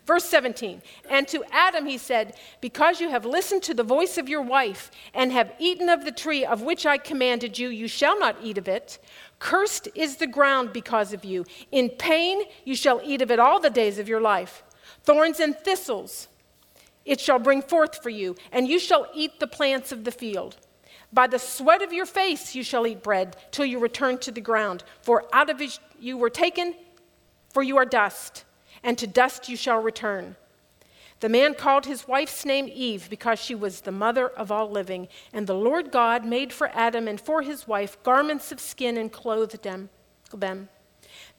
Verse 0.05 0.25
17, 0.25 0.81
and 1.09 1.27
to 1.27 1.43
Adam 1.51 1.85
he 1.85 1.99
said, 1.99 2.35
Because 2.61 2.99
you 2.99 3.09
have 3.09 3.25
listened 3.25 3.61
to 3.63 3.75
the 3.75 3.83
voice 3.83 4.17
of 4.17 4.27
your 4.27 4.41
wife 4.41 4.89
and 5.13 5.31
have 5.31 5.53
eaten 5.59 5.87
of 5.87 6.03
the 6.03 6.11
tree 6.11 6.43
of 6.43 6.63
which 6.63 6.87
I 6.87 6.97
commanded 6.97 7.59
you, 7.59 7.69
you 7.69 7.87
shall 7.87 8.19
not 8.19 8.35
eat 8.41 8.57
of 8.57 8.67
it. 8.67 8.97
Cursed 9.37 9.87
is 9.93 10.15
the 10.15 10.25
ground 10.25 10.73
because 10.73 11.13
of 11.13 11.23
you. 11.23 11.45
In 11.71 11.89
pain 11.89 12.41
you 12.65 12.75
shall 12.75 12.99
eat 13.05 13.21
of 13.21 13.29
it 13.29 13.39
all 13.39 13.59
the 13.59 13.69
days 13.69 13.99
of 13.99 14.09
your 14.09 14.19
life. 14.19 14.63
Thorns 15.03 15.39
and 15.39 15.55
thistles 15.55 16.27
it 17.05 17.19
shall 17.19 17.39
bring 17.39 17.61
forth 17.61 18.01
for 18.01 18.09
you, 18.09 18.35
and 18.51 18.67
you 18.67 18.79
shall 18.79 19.07
eat 19.13 19.39
the 19.39 19.47
plants 19.47 19.91
of 19.91 20.03
the 20.03 20.11
field. 20.11 20.57
By 21.13 21.27
the 21.27 21.39
sweat 21.39 21.83
of 21.83 21.93
your 21.93 22.05
face 22.05 22.55
you 22.55 22.63
shall 22.63 22.87
eat 22.87 23.03
bread 23.03 23.35
till 23.51 23.65
you 23.65 23.79
return 23.79 24.17
to 24.19 24.31
the 24.31 24.41
ground, 24.41 24.83
for 25.01 25.25
out 25.33 25.49
of 25.49 25.61
it 25.61 25.79
you 25.99 26.17
were 26.17 26.29
taken 26.31 26.73
for 27.49 27.63
you 27.63 27.77
are 27.77 27.85
dust, 27.85 28.45
and 28.83 28.97
to 28.97 29.07
dust 29.07 29.49
you 29.49 29.57
shall 29.57 29.81
return. 29.81 30.35
The 31.19 31.29
man 31.29 31.53
called 31.53 31.85
his 31.85 32.07
wife's 32.07 32.45
name 32.45 32.69
Eve 32.73 33.09
because 33.09 33.39
she 33.39 33.53
was 33.53 33.81
the 33.81 33.91
mother 33.91 34.29
of 34.29 34.51
all 34.51 34.69
living. 34.69 35.09
And 35.33 35.47
the 35.47 35.55
Lord 35.55 35.91
God 35.91 36.23
made 36.23 36.53
for 36.53 36.69
Adam 36.73 37.07
and 37.07 37.19
for 37.19 37.41
his 37.41 37.67
wife 37.67 38.01
garments 38.03 38.51
of 38.51 38.61
skin 38.61 38.97
and 38.97 39.11
clothed 39.11 39.61
them. 39.61 39.89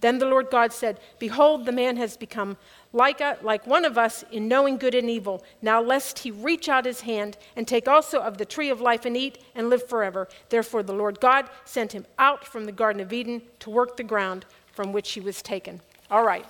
Then 0.01 0.19
the 0.19 0.27
Lord 0.27 0.51
God 0.51 0.73
said, 0.73 1.01
Behold, 1.19 1.65
the 1.65 1.73
man 1.73 1.97
has 1.97 2.17
become 2.17 2.59
like, 2.93 3.21
a, 3.21 3.39
like 3.43 3.67
one 3.67 3.85
of 3.85 3.97
us 3.97 4.25
in 4.31 4.49
knowing 4.49 4.77
good 4.77 4.95
and 4.95 5.09
evil. 5.09 5.43
Now, 5.63 5.81
lest 5.81 6.21
he 6.21 6.31
reach 6.31 6.69
out 6.69 6.85
his 6.85 7.03
hand 7.03 7.39
and 7.57 7.67
take 7.67 7.89
also 7.89 8.21
of 8.21 8.37
the 8.37 8.45
tree 8.45 8.69
of 8.69 8.81
life 8.81 9.05
and 9.05 9.17
eat 9.17 9.39
and 9.55 9.71
live 9.71 9.87
forever. 9.89 10.29
Therefore, 10.49 10.83
the 10.83 10.93
Lord 10.93 11.21
God 11.21 11.49
sent 11.65 11.93
him 11.93 12.07
out 12.19 12.45
from 12.45 12.65
the 12.65 12.73
Garden 12.73 13.01
of 13.01 13.13
Eden 13.13 13.43
to 13.61 13.71
work 13.71 13.97
the 13.97 14.03
ground 14.03 14.45
from 14.73 14.93
which 14.93 15.13
he 15.13 15.21
was 15.21 15.41
taken. 15.41 15.81
All 16.11 16.25
right. 16.25 16.47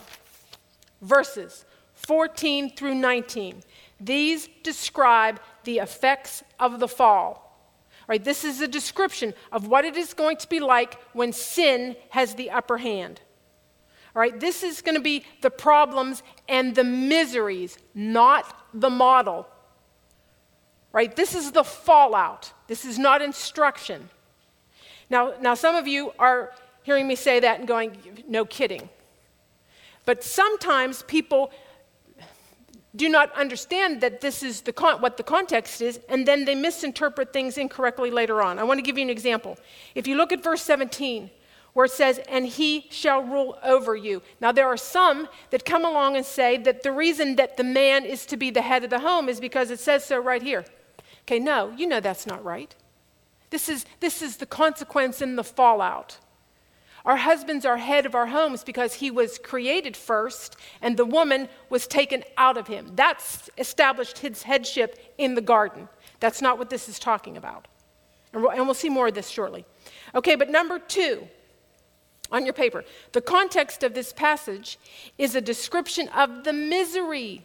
Verses 1.02 1.64
14 1.94 2.70
through 2.74 2.94
19. 2.94 3.62
These 4.00 4.48
describe 4.62 5.40
the 5.64 5.78
effects 5.78 6.42
of 6.58 6.80
the 6.80 6.88
fall. 6.88 7.46
All 8.00 8.06
right, 8.08 8.24
this 8.24 8.44
is 8.44 8.60
a 8.60 8.68
description 8.68 9.34
of 9.52 9.68
what 9.68 9.84
it 9.84 9.96
is 9.96 10.14
going 10.14 10.38
to 10.38 10.48
be 10.48 10.58
like 10.58 10.98
when 11.12 11.32
sin 11.32 11.96
has 12.08 12.34
the 12.34 12.50
upper 12.50 12.78
hand. 12.78 13.20
All 14.16 14.20
right, 14.20 14.38
this 14.40 14.62
is 14.62 14.82
going 14.82 14.96
to 14.96 15.02
be 15.02 15.24
the 15.42 15.50
problems 15.50 16.22
and 16.48 16.74
the 16.74 16.82
miseries, 16.82 17.78
not 17.94 18.66
the 18.74 18.90
model. 18.90 19.46
Right? 20.92 21.14
This 21.14 21.36
is 21.36 21.52
the 21.52 21.62
fallout. 21.62 22.52
This 22.66 22.84
is 22.84 22.98
not 22.98 23.22
instruction. 23.22 24.08
Now, 25.08 25.34
now 25.40 25.54
some 25.54 25.76
of 25.76 25.86
you 25.86 26.12
are 26.18 26.52
hearing 26.82 27.06
me 27.06 27.14
say 27.14 27.38
that 27.40 27.60
and 27.60 27.68
going, 27.68 28.24
no 28.26 28.44
kidding. 28.44 28.88
But 30.04 30.24
sometimes 30.24 31.02
people 31.02 31.52
do 32.96 33.08
not 33.08 33.32
understand 33.34 34.00
that 34.00 34.20
this 34.20 34.42
is 34.42 34.62
the 34.62 34.72
con- 34.72 35.00
what 35.00 35.16
the 35.16 35.22
context 35.22 35.80
is, 35.80 36.00
and 36.08 36.26
then 36.26 36.44
they 36.44 36.54
misinterpret 36.54 37.32
things 37.32 37.56
incorrectly 37.56 38.10
later 38.10 38.42
on. 38.42 38.58
I 38.58 38.64
want 38.64 38.78
to 38.78 38.82
give 38.82 38.98
you 38.98 39.04
an 39.04 39.10
example. 39.10 39.56
If 39.94 40.08
you 40.08 40.16
look 40.16 40.32
at 40.32 40.42
verse 40.42 40.62
17, 40.62 41.30
where 41.72 41.86
it 41.86 41.92
says, 41.92 42.18
And 42.28 42.46
he 42.46 42.86
shall 42.90 43.22
rule 43.22 43.58
over 43.62 43.94
you. 43.94 44.22
Now, 44.40 44.52
there 44.52 44.66
are 44.66 44.76
some 44.76 45.28
that 45.50 45.64
come 45.64 45.84
along 45.84 46.16
and 46.16 46.26
say 46.26 46.56
that 46.58 46.82
the 46.82 46.92
reason 46.92 47.36
that 47.36 47.56
the 47.56 47.64
man 47.64 48.04
is 48.04 48.26
to 48.26 48.36
be 48.36 48.50
the 48.50 48.62
head 48.62 48.84
of 48.84 48.90
the 48.90 49.00
home 49.00 49.28
is 49.28 49.40
because 49.40 49.70
it 49.70 49.80
says 49.80 50.04
so 50.04 50.18
right 50.18 50.42
here. 50.42 50.64
Okay, 51.22 51.38
no, 51.38 51.72
you 51.76 51.86
know 51.86 52.00
that's 52.00 52.26
not 52.26 52.44
right. 52.44 52.74
This 53.50 53.68
is, 53.68 53.84
this 54.00 54.22
is 54.22 54.36
the 54.38 54.46
consequence 54.46 55.20
and 55.20 55.36
the 55.36 55.44
fallout. 55.44 56.18
Our 57.10 57.16
husbands 57.16 57.66
are 57.66 57.76
head 57.76 58.06
of 58.06 58.14
our 58.14 58.26
homes 58.26 58.62
because 58.62 58.94
he 58.94 59.10
was 59.10 59.36
created 59.36 59.96
first 59.96 60.54
and 60.80 60.96
the 60.96 61.04
woman 61.04 61.48
was 61.68 61.88
taken 61.88 62.22
out 62.36 62.56
of 62.56 62.68
him. 62.68 62.92
That's 62.94 63.50
established 63.58 64.18
his 64.18 64.44
headship 64.44 64.96
in 65.18 65.34
the 65.34 65.40
garden. 65.40 65.88
That's 66.20 66.40
not 66.40 66.56
what 66.56 66.70
this 66.70 66.88
is 66.88 67.00
talking 67.00 67.36
about. 67.36 67.66
And 68.32 68.42
we'll, 68.42 68.52
and 68.52 68.64
we'll 68.64 68.74
see 68.74 68.90
more 68.90 69.08
of 69.08 69.14
this 69.14 69.28
shortly. 69.28 69.64
Okay, 70.14 70.36
but 70.36 70.50
number 70.50 70.78
two 70.78 71.26
on 72.30 72.44
your 72.44 72.54
paper, 72.54 72.84
the 73.10 73.20
context 73.20 73.82
of 73.82 73.92
this 73.92 74.12
passage 74.12 74.78
is 75.18 75.34
a 75.34 75.40
description 75.40 76.06
of 76.10 76.44
the 76.44 76.52
misery 76.52 77.44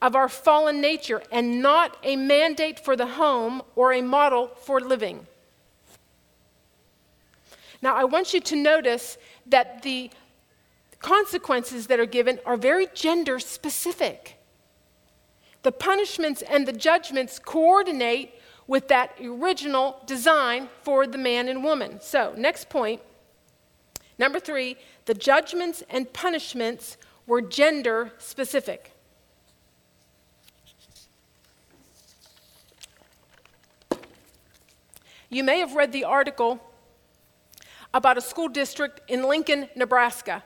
of 0.00 0.16
our 0.16 0.30
fallen 0.30 0.80
nature 0.80 1.22
and 1.30 1.60
not 1.60 1.98
a 2.02 2.16
mandate 2.16 2.80
for 2.80 2.96
the 2.96 3.08
home 3.08 3.60
or 3.74 3.92
a 3.92 4.00
model 4.00 4.46
for 4.62 4.80
living. 4.80 5.26
Now, 7.82 7.94
I 7.94 8.04
want 8.04 8.32
you 8.34 8.40
to 8.40 8.56
notice 8.56 9.18
that 9.46 9.82
the 9.82 10.10
consequences 10.98 11.86
that 11.88 12.00
are 12.00 12.06
given 12.06 12.38
are 12.46 12.56
very 12.56 12.88
gender 12.94 13.38
specific. 13.38 14.38
The 15.62 15.72
punishments 15.72 16.42
and 16.42 16.66
the 16.66 16.72
judgments 16.72 17.38
coordinate 17.38 18.34
with 18.66 18.88
that 18.88 19.12
original 19.22 20.00
design 20.06 20.68
for 20.82 21.06
the 21.06 21.18
man 21.18 21.48
and 21.48 21.62
woman. 21.62 22.00
So, 22.00 22.34
next 22.36 22.68
point. 22.68 23.00
Number 24.18 24.40
three, 24.40 24.76
the 25.04 25.14
judgments 25.14 25.82
and 25.90 26.12
punishments 26.12 26.96
were 27.26 27.40
gender 27.42 28.12
specific. 28.18 28.92
You 35.28 35.42
may 35.44 35.58
have 35.58 35.74
read 35.74 35.92
the 35.92 36.04
article 36.04 36.60
about 37.96 38.18
a 38.18 38.20
school 38.20 38.48
district 38.48 39.00
in 39.08 39.22
Lincoln, 39.22 39.70
Nebraska, 39.74 40.44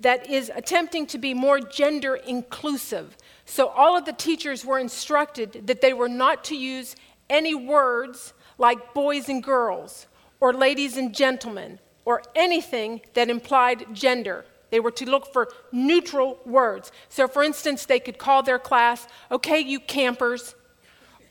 that 0.00 0.28
is 0.28 0.52
attempting 0.54 1.06
to 1.06 1.16
be 1.16 1.32
more 1.32 1.58
gender 1.58 2.16
inclusive. 2.16 3.16
So, 3.46 3.68
all 3.68 3.96
of 3.96 4.04
the 4.04 4.12
teachers 4.12 4.62
were 4.62 4.78
instructed 4.78 5.66
that 5.68 5.80
they 5.80 5.94
were 5.94 6.08
not 6.08 6.44
to 6.44 6.54
use 6.54 6.94
any 7.30 7.54
words 7.54 8.34
like 8.58 8.92
boys 8.92 9.30
and 9.30 9.42
girls, 9.42 10.06
or 10.38 10.52
ladies 10.52 10.98
and 10.98 11.14
gentlemen, 11.14 11.78
or 12.04 12.22
anything 12.34 13.00
that 13.14 13.30
implied 13.30 13.86
gender. 13.94 14.44
They 14.68 14.80
were 14.80 14.90
to 14.90 15.08
look 15.08 15.32
for 15.32 15.48
neutral 15.72 16.38
words. 16.44 16.92
So, 17.08 17.26
for 17.26 17.42
instance, 17.42 17.86
they 17.86 18.00
could 18.00 18.18
call 18.18 18.42
their 18.42 18.58
class, 18.58 19.08
okay, 19.30 19.60
you 19.60 19.80
campers, 19.80 20.54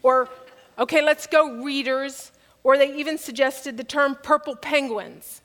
or 0.01 0.27
okay, 0.79 1.03
let's 1.03 1.27
go 1.27 1.63
readers, 1.63 2.31
or 2.65 2.79
they 2.79 2.91
even 2.95 3.15
suggested 3.15 3.77
the 3.77 3.83
term 3.83 4.17
purple 4.23 4.55
penguins. 4.55 5.41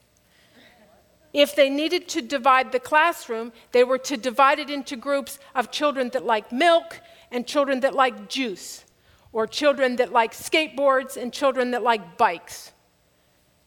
If 1.35 1.55
they 1.55 1.69
needed 1.69 2.09
to 2.09 2.23
divide 2.23 2.73
the 2.73 2.81
classroom, 2.81 3.53
they 3.73 3.85
were 3.85 3.99
to 3.99 4.17
divide 4.17 4.59
it 4.59 4.71
into 4.71 4.97
groups 4.97 5.39
of 5.55 5.71
children 5.71 6.09
that 6.15 6.25
like 6.25 6.51
milk 6.51 6.99
and 7.31 7.47
children 7.47 7.81
that 7.81 7.95
like 7.95 8.31
juice, 8.31 8.87
or 9.35 9.47
children 9.47 9.97
that 9.97 10.13
like 10.13 10.33
skateboards 10.33 11.19
and 11.19 11.31
children 11.31 11.73
that 11.73 11.83
like 11.83 12.17
bikes. 12.17 12.73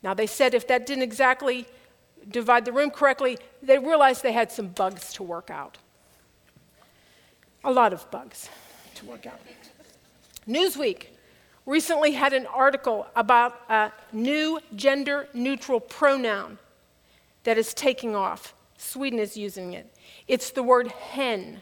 Now, 0.02 0.16
they 0.16 0.28
said 0.28 0.56
if 0.56 0.68
that 0.70 0.88
didn't 0.88 1.04
exactly 1.04 1.68
divide 2.28 2.66
the 2.66 2.74
room 2.74 2.90
correctly, 2.90 3.38
they 3.62 3.78
realized 3.78 4.24
they 4.24 4.32
had 4.32 4.52
some 4.52 4.70
bugs 4.70 5.14
to 5.14 5.24
work 5.24 5.52
out. 5.52 5.78
A 7.64 7.72
lot 7.72 7.94
of 7.94 8.10
bugs 8.10 8.50
to 8.96 9.06
work 9.06 9.28
out. 9.28 9.40
Newsweek 10.50 11.13
recently 11.66 12.12
had 12.12 12.34
an 12.34 12.46
article 12.48 13.08
about 13.16 13.62
a 13.70 13.92
new 14.12 14.60
gender 14.76 15.28
neutral 15.34 15.80
pronoun 15.80 16.58
that 17.44 17.58
is 17.58 17.74
taking 17.74 18.16
off. 18.16 18.54
Sweden 18.78 19.20
is 19.20 19.38
using 19.38 19.74
it. 19.74 19.94
It's 20.28 20.52
the 20.52 20.64
word 20.64 20.88
hen. 20.88 21.62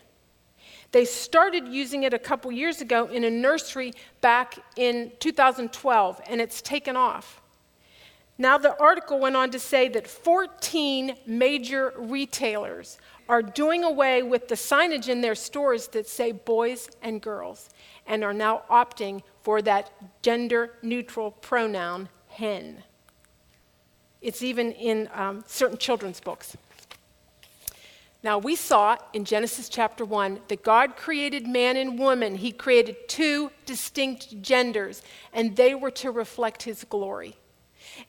They 0.91 1.05
started 1.05 1.67
using 1.67 2.03
it 2.03 2.13
a 2.13 2.19
couple 2.19 2.51
years 2.51 2.81
ago 2.81 3.05
in 3.05 3.23
a 3.23 3.29
nursery 3.29 3.93
back 4.19 4.57
in 4.75 5.11
2012, 5.19 6.21
and 6.27 6.41
it's 6.41 6.61
taken 6.61 6.95
off. 6.95 7.41
Now, 8.37 8.57
the 8.57 8.77
article 8.79 9.19
went 9.19 9.35
on 9.35 9.51
to 9.51 9.59
say 9.59 9.87
that 9.89 10.07
14 10.07 11.15
major 11.27 11.93
retailers 11.95 12.97
are 13.29 13.43
doing 13.43 13.83
away 13.83 14.23
with 14.23 14.47
the 14.47 14.55
signage 14.55 15.07
in 15.07 15.21
their 15.21 15.35
stores 15.35 15.87
that 15.89 16.07
say 16.07 16.31
boys 16.31 16.89
and 17.01 17.21
girls 17.21 17.69
and 18.07 18.23
are 18.23 18.33
now 18.33 18.63
opting 18.69 19.21
for 19.43 19.61
that 19.61 19.91
gender 20.21 20.73
neutral 20.81 21.31
pronoun, 21.31 22.09
hen. 22.29 22.83
It's 24.21 24.43
even 24.43 24.71
in 24.73 25.09
um, 25.13 25.43
certain 25.47 25.77
children's 25.77 26.19
books. 26.19 26.55
Now, 28.23 28.37
we 28.37 28.55
saw 28.55 28.97
in 29.13 29.25
Genesis 29.25 29.67
chapter 29.67 30.05
1 30.05 30.41
that 30.47 30.63
God 30.63 30.95
created 30.95 31.47
man 31.47 31.75
and 31.75 31.97
woman. 31.97 32.35
He 32.35 32.51
created 32.51 33.09
two 33.09 33.49
distinct 33.65 34.43
genders, 34.43 35.01
and 35.33 35.55
they 35.55 35.73
were 35.73 35.89
to 35.91 36.11
reflect 36.11 36.63
his 36.63 36.83
glory. 36.83 37.35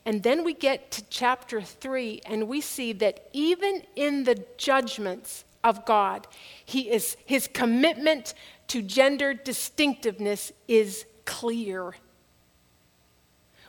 And 0.05 0.23
then 0.23 0.45
we 0.45 0.53
get 0.53 0.91
to 0.93 1.05
chapter 1.09 1.63
3, 1.63 2.21
and 2.27 2.47
we 2.47 2.61
see 2.61 2.93
that 2.93 3.29
even 3.33 3.83
in 3.97 4.25
the 4.25 4.45
judgments 4.59 5.45
of 5.65 5.87
God, 5.87 6.27
he 6.63 6.91
is, 6.91 7.17
his 7.25 7.49
commitment 7.49 8.35
to 8.69 8.83
gender 8.83 9.33
distinctiveness 9.33 10.53
is 10.69 11.07
clear. 11.25 11.95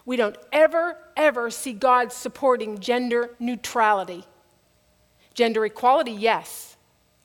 We 0.05 0.17
don't 0.17 0.37
ever, 0.51 0.97
ever 1.15 1.49
see 1.49 1.73
God 1.73 2.11
supporting 2.11 2.79
gender 2.79 3.35
neutrality. 3.39 4.25
Gender 5.33 5.65
equality, 5.65 6.11
yes. 6.11 6.75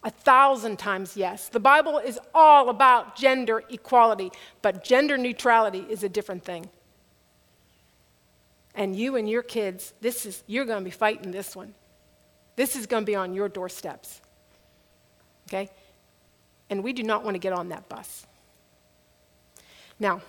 A 0.04 0.10
thousand 0.10 0.78
times 0.78 1.16
yes. 1.16 1.48
The 1.48 1.60
Bible 1.60 1.98
is 1.98 2.20
all 2.32 2.68
about 2.70 3.16
gender 3.16 3.64
equality, 3.68 4.30
but 4.62 4.84
gender 4.84 5.18
neutrality 5.18 5.84
is 5.88 6.04
a 6.04 6.08
different 6.08 6.44
thing. 6.44 6.70
And 8.76 8.94
you 8.94 9.16
and 9.16 9.28
your 9.28 9.42
kids, 9.42 9.92
this 10.00 10.24
is 10.24 10.44
you're 10.46 10.64
going 10.64 10.78
to 10.78 10.84
be 10.84 10.92
fighting 10.92 11.32
this 11.32 11.56
one. 11.56 11.74
This 12.54 12.76
is 12.76 12.86
going 12.86 13.02
to 13.02 13.06
be 13.06 13.16
on 13.16 13.34
your 13.34 13.48
doorsteps. 13.48 14.20
Okay? 15.48 15.68
And 16.70 16.84
we 16.84 16.92
do 16.92 17.02
not 17.02 17.24
want 17.24 17.34
to 17.34 17.40
get 17.40 17.52
on 17.52 17.70
that 17.70 17.88
bus. 17.88 18.24
Now, 20.00 20.22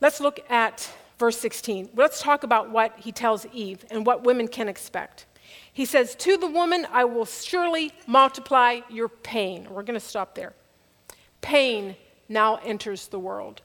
let's 0.00 0.20
look 0.20 0.40
at 0.50 0.90
verse 1.18 1.38
16. 1.38 1.90
Let's 1.94 2.20
talk 2.20 2.42
about 2.42 2.70
what 2.70 2.98
he 2.98 3.12
tells 3.12 3.46
Eve 3.52 3.84
and 3.90 4.04
what 4.04 4.24
women 4.24 4.48
can 4.48 4.68
expect. 4.68 5.26
He 5.72 5.84
says, 5.84 6.14
To 6.16 6.36
the 6.36 6.48
woman, 6.48 6.86
I 6.90 7.04
will 7.04 7.24
surely 7.24 7.92
multiply 8.06 8.80
your 8.90 9.08
pain. 9.08 9.68
We're 9.70 9.82
going 9.82 9.98
to 9.98 10.04
stop 10.04 10.34
there. 10.34 10.52
Pain 11.40 11.96
now 12.28 12.56
enters 12.56 13.08
the 13.08 13.18
world. 13.18 13.62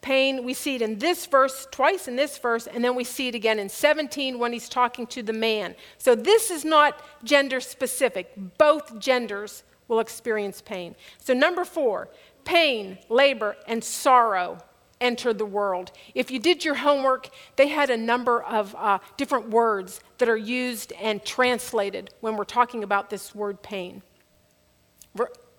Pain, 0.00 0.44
we 0.44 0.52
see 0.52 0.74
it 0.74 0.82
in 0.82 0.98
this 0.98 1.24
verse, 1.24 1.66
twice 1.70 2.08
in 2.08 2.16
this 2.16 2.36
verse, 2.36 2.66
and 2.66 2.84
then 2.84 2.94
we 2.94 3.04
see 3.04 3.28
it 3.28 3.34
again 3.34 3.58
in 3.58 3.70
17 3.70 4.38
when 4.38 4.52
he's 4.52 4.68
talking 4.68 5.06
to 5.06 5.22
the 5.22 5.32
man. 5.32 5.74
So 5.96 6.14
this 6.14 6.50
is 6.50 6.62
not 6.62 7.00
gender 7.24 7.58
specific. 7.58 8.30
Both 8.58 8.98
genders 8.98 9.62
will 9.88 10.00
experience 10.00 10.60
pain. 10.60 10.94
So, 11.18 11.32
number 11.32 11.64
four, 11.64 12.08
pain, 12.44 12.98
labor, 13.08 13.56
and 13.66 13.82
sorrow 13.82 14.58
enter 15.00 15.32
the 15.32 15.44
world. 15.44 15.92
If 16.14 16.30
you 16.30 16.38
did 16.38 16.64
your 16.64 16.74
homework, 16.74 17.28
they 17.56 17.68
had 17.68 17.90
a 17.90 17.96
number 17.96 18.42
of 18.42 18.74
uh, 18.76 18.98
different 19.16 19.50
words 19.50 20.00
that 20.18 20.28
are 20.28 20.36
used 20.36 20.92
and 20.92 21.24
translated 21.24 22.10
when 22.20 22.36
we're 22.36 22.44
talking 22.44 22.82
about 22.82 23.10
this 23.10 23.34
word 23.34 23.62
pain. 23.62 24.02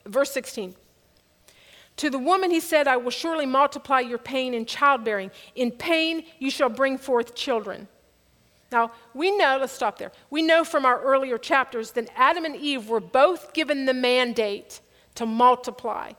Verse 0.06 0.32
16. 0.32 0.76
To 1.98 2.10
the 2.10 2.20
woman 2.20 2.52
he 2.52 2.60
said, 2.60 2.88
I 2.88 2.98
will 2.98 3.12
surely 3.12 3.46
multiply 3.46 4.02
your 4.02 4.18
pain 4.18 4.54
in 4.54 4.66
childbearing. 4.66 5.32
In 5.56 5.72
pain 5.72 6.26
you 6.40 6.52
shall 6.52 6.70
bring 6.70 6.98
forth 6.98 7.36
children. 7.36 7.88
Now, 8.72 8.92
we 9.14 9.36
know, 9.38 9.58
let's 9.60 9.72
stop 9.72 9.98
there. 9.98 10.12
We 10.30 10.42
know 10.42 10.64
from 10.64 10.86
our 10.86 11.02
earlier 11.02 11.38
chapters 11.38 11.92
that 11.92 12.10
Adam 12.16 12.44
and 12.44 12.56
Eve 12.56 12.90
were 12.90 13.00
both 13.00 13.54
given 13.54 13.86
the 13.86 13.94
mandate 13.94 14.82
to 15.16 15.26
multiply 15.26 16.12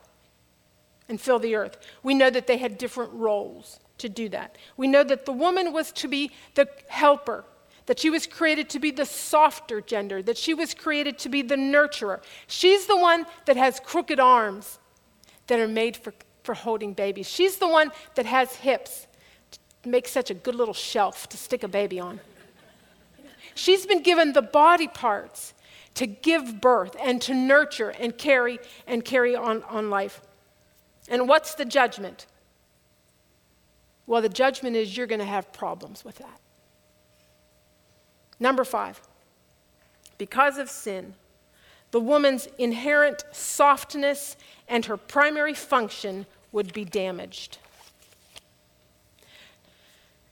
and 1.08 1.20
fill 1.20 1.38
the 1.38 1.54
earth. 1.54 1.78
We 2.02 2.14
know 2.14 2.30
that 2.30 2.46
they 2.46 2.58
had 2.58 2.78
different 2.78 3.12
roles 3.12 3.78
to 3.98 4.08
do 4.08 4.28
that. 4.30 4.58
We 4.76 4.86
know 4.86 5.04
that 5.04 5.26
the 5.26 5.32
woman 5.32 5.72
was 5.72 5.92
to 5.92 6.08
be 6.08 6.32
the 6.54 6.68
helper, 6.88 7.44
that 7.86 7.98
she 7.98 8.10
was 8.10 8.26
created 8.26 8.68
to 8.70 8.78
be 8.78 8.90
the 8.90 9.06
softer 9.06 9.80
gender, 9.80 10.22
that 10.22 10.36
she 10.36 10.54
was 10.54 10.74
created 10.74 11.18
to 11.20 11.28
be 11.28 11.42
the 11.42 11.56
nurturer. 11.56 12.20
She's 12.46 12.86
the 12.86 12.96
one 12.96 13.26
that 13.46 13.56
has 13.56 13.80
crooked 13.80 14.20
arms 14.20 14.78
that 15.46 15.60
are 15.60 15.68
made 15.68 15.96
for, 15.96 16.12
for 16.42 16.54
holding 16.54 16.92
babies. 16.92 17.28
She's 17.28 17.58
the 17.58 17.68
one 17.68 17.92
that 18.16 18.26
has 18.26 18.56
hips 18.56 19.06
to 19.82 19.88
make 19.88 20.08
such 20.08 20.30
a 20.30 20.34
good 20.34 20.54
little 20.54 20.74
shelf 20.74 21.28
to 21.28 21.36
stick 21.36 21.62
a 21.62 21.68
baby 21.68 22.00
on. 22.00 22.20
She's 23.54 23.86
been 23.86 24.02
given 24.02 24.32
the 24.32 24.42
body 24.42 24.88
parts 24.88 25.54
to 25.94 26.06
give 26.06 26.60
birth 26.60 26.94
and 27.00 27.22
to 27.22 27.32
nurture 27.32 27.88
and 27.88 28.16
carry 28.18 28.58
and 28.86 29.02
carry 29.02 29.34
on, 29.34 29.62
on 29.64 29.88
life. 29.88 30.20
And 31.08 31.28
what's 31.28 31.54
the 31.54 31.64
judgment? 31.64 32.26
Well, 34.06 34.22
the 34.22 34.28
judgment 34.28 34.76
is 34.76 34.96
you're 34.96 35.06
going 35.06 35.20
to 35.20 35.24
have 35.24 35.52
problems 35.52 36.04
with 36.04 36.16
that. 36.16 36.40
Number 38.38 38.64
five, 38.64 39.00
because 40.18 40.58
of 40.58 40.68
sin, 40.70 41.14
the 41.90 42.00
woman's 42.00 42.48
inherent 42.58 43.24
softness 43.32 44.36
and 44.68 44.84
her 44.86 44.96
primary 44.96 45.54
function 45.54 46.26
would 46.52 46.72
be 46.72 46.84
damaged. 46.84 47.58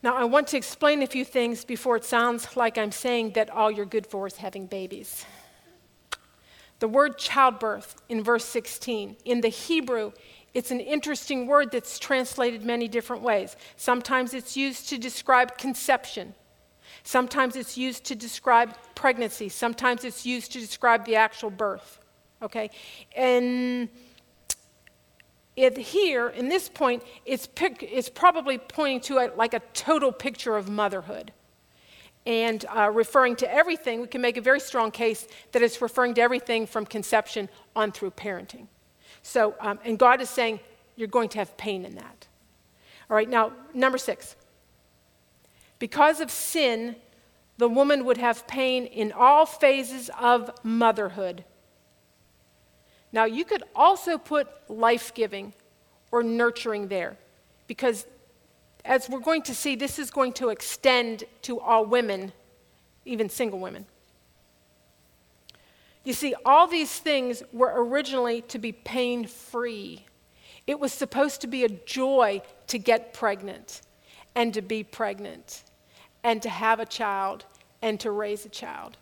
Now, 0.03 0.15
I 0.15 0.25
want 0.25 0.47
to 0.49 0.57
explain 0.57 1.01
a 1.01 1.07
few 1.07 1.25
things 1.25 1.65
before 1.65 1.95
it 1.95 2.05
sounds 2.05 2.55
like 2.55 2.77
I'm 2.77 2.91
saying 2.91 3.31
that 3.31 3.49
all 3.49 3.71
you're 3.71 3.85
good 3.85 4.05
for 4.05 4.27
is 4.27 4.37
having 4.37 4.67
babies. 4.67 5.25
The 6.77 6.87
word 6.87 7.17
childbirth 7.17 7.95
in 8.07 8.23
verse 8.23 8.45
16, 8.45 9.15
in 9.25 9.41
the 9.41 9.47
Hebrew, 9.47 10.11
it's 10.55 10.71
an 10.71 10.79
interesting 10.79 11.47
word 11.47 11.69
that's 11.69 11.99
translated 11.99 12.63
many 12.63 12.87
different 12.87 13.21
ways. 13.21 13.57
Sometimes 13.75 14.33
it's 14.33 14.55
used 14.55 14.87
to 14.87 14.97
describe 14.97 15.57
conception. 15.57 16.33
Sometimes 17.03 17.57
it's 17.57 17.77
used 17.77 18.05
to 18.05 18.15
describe 18.15 18.73
pregnancy. 18.95 19.49
Sometimes 19.49 20.05
it's 20.05 20.25
used 20.25 20.53
to 20.53 20.59
describe 20.61 21.05
the 21.05 21.17
actual 21.17 21.49
birth. 21.49 21.99
Okay? 22.41 22.69
And 23.17 23.89
it 25.57 25.77
here, 25.77 26.29
in 26.29 26.47
this 26.47 26.69
point, 26.69 27.03
it's, 27.25 27.47
pic, 27.47 27.83
it's 27.83 28.07
probably 28.07 28.57
pointing 28.57 29.01
to 29.01 29.17
a, 29.17 29.35
like 29.35 29.53
a 29.53 29.61
total 29.73 30.13
picture 30.13 30.55
of 30.55 30.69
motherhood. 30.69 31.33
And 32.25 32.63
uh, 32.73 32.91
referring 32.93 33.35
to 33.37 33.53
everything, 33.53 33.99
we 33.99 34.07
can 34.07 34.21
make 34.21 34.37
a 34.37 34.41
very 34.41 34.61
strong 34.61 34.89
case 34.89 35.27
that 35.51 35.61
it's 35.61 35.81
referring 35.81 36.13
to 36.13 36.21
everything 36.21 36.65
from 36.65 36.85
conception 36.85 37.49
on 37.75 37.91
through 37.91 38.11
parenting. 38.11 38.67
So, 39.27 39.55
um, 39.59 39.79
and 39.83 39.97
God 39.97 40.21
is 40.21 40.29
saying, 40.29 40.59
you're 40.95 41.07
going 41.07 41.29
to 41.29 41.39
have 41.39 41.57
pain 41.57 41.83
in 41.83 41.95
that. 41.95 42.27
All 43.09 43.15
right, 43.15 43.27
now, 43.27 43.53
number 43.73 43.97
six. 43.97 44.35
Because 45.79 46.21
of 46.21 46.29
sin, 46.29 46.95
the 47.57 47.67
woman 47.67 48.05
would 48.05 48.17
have 48.17 48.45
pain 48.45 48.85
in 48.85 49.11
all 49.11 49.47
phases 49.47 50.11
of 50.19 50.51
motherhood. 50.63 51.43
Now, 53.11 53.25
you 53.25 53.45
could 53.45 53.63
also 53.75 54.19
put 54.19 54.47
life 54.69 55.11
giving 55.15 55.53
or 56.11 56.21
nurturing 56.21 56.87
there, 56.87 57.17
because 57.65 58.05
as 58.85 59.09
we're 59.09 59.19
going 59.19 59.41
to 59.41 59.55
see, 59.55 59.75
this 59.75 59.97
is 59.97 60.11
going 60.11 60.33
to 60.33 60.49
extend 60.49 61.23
to 61.41 61.59
all 61.59 61.83
women, 61.83 62.31
even 63.05 63.27
single 63.29 63.57
women. 63.57 63.87
You 66.05 66.13
see, 66.13 66.35
all 66.45 66.67
these 66.67 66.97
things 66.97 67.43
were 67.51 67.73
originally 67.75 68.41
to 68.43 68.59
be 68.59 68.71
pain 68.71 69.25
free. 69.25 70.05
It 70.67 70.79
was 70.79 70.93
supposed 70.93 71.41
to 71.41 71.47
be 71.47 71.65
a 71.65 71.69
joy 71.69 72.41
to 72.67 72.77
get 72.77 73.13
pregnant 73.13 73.81
and 74.35 74.53
to 74.53 74.61
be 74.61 74.83
pregnant 74.83 75.63
and 76.23 76.41
to 76.43 76.49
have 76.49 76.79
a 76.79 76.85
child 76.85 77.45
and 77.81 77.99
to 77.99 78.11
raise 78.11 78.45
a 78.45 78.49
child. 78.49 78.97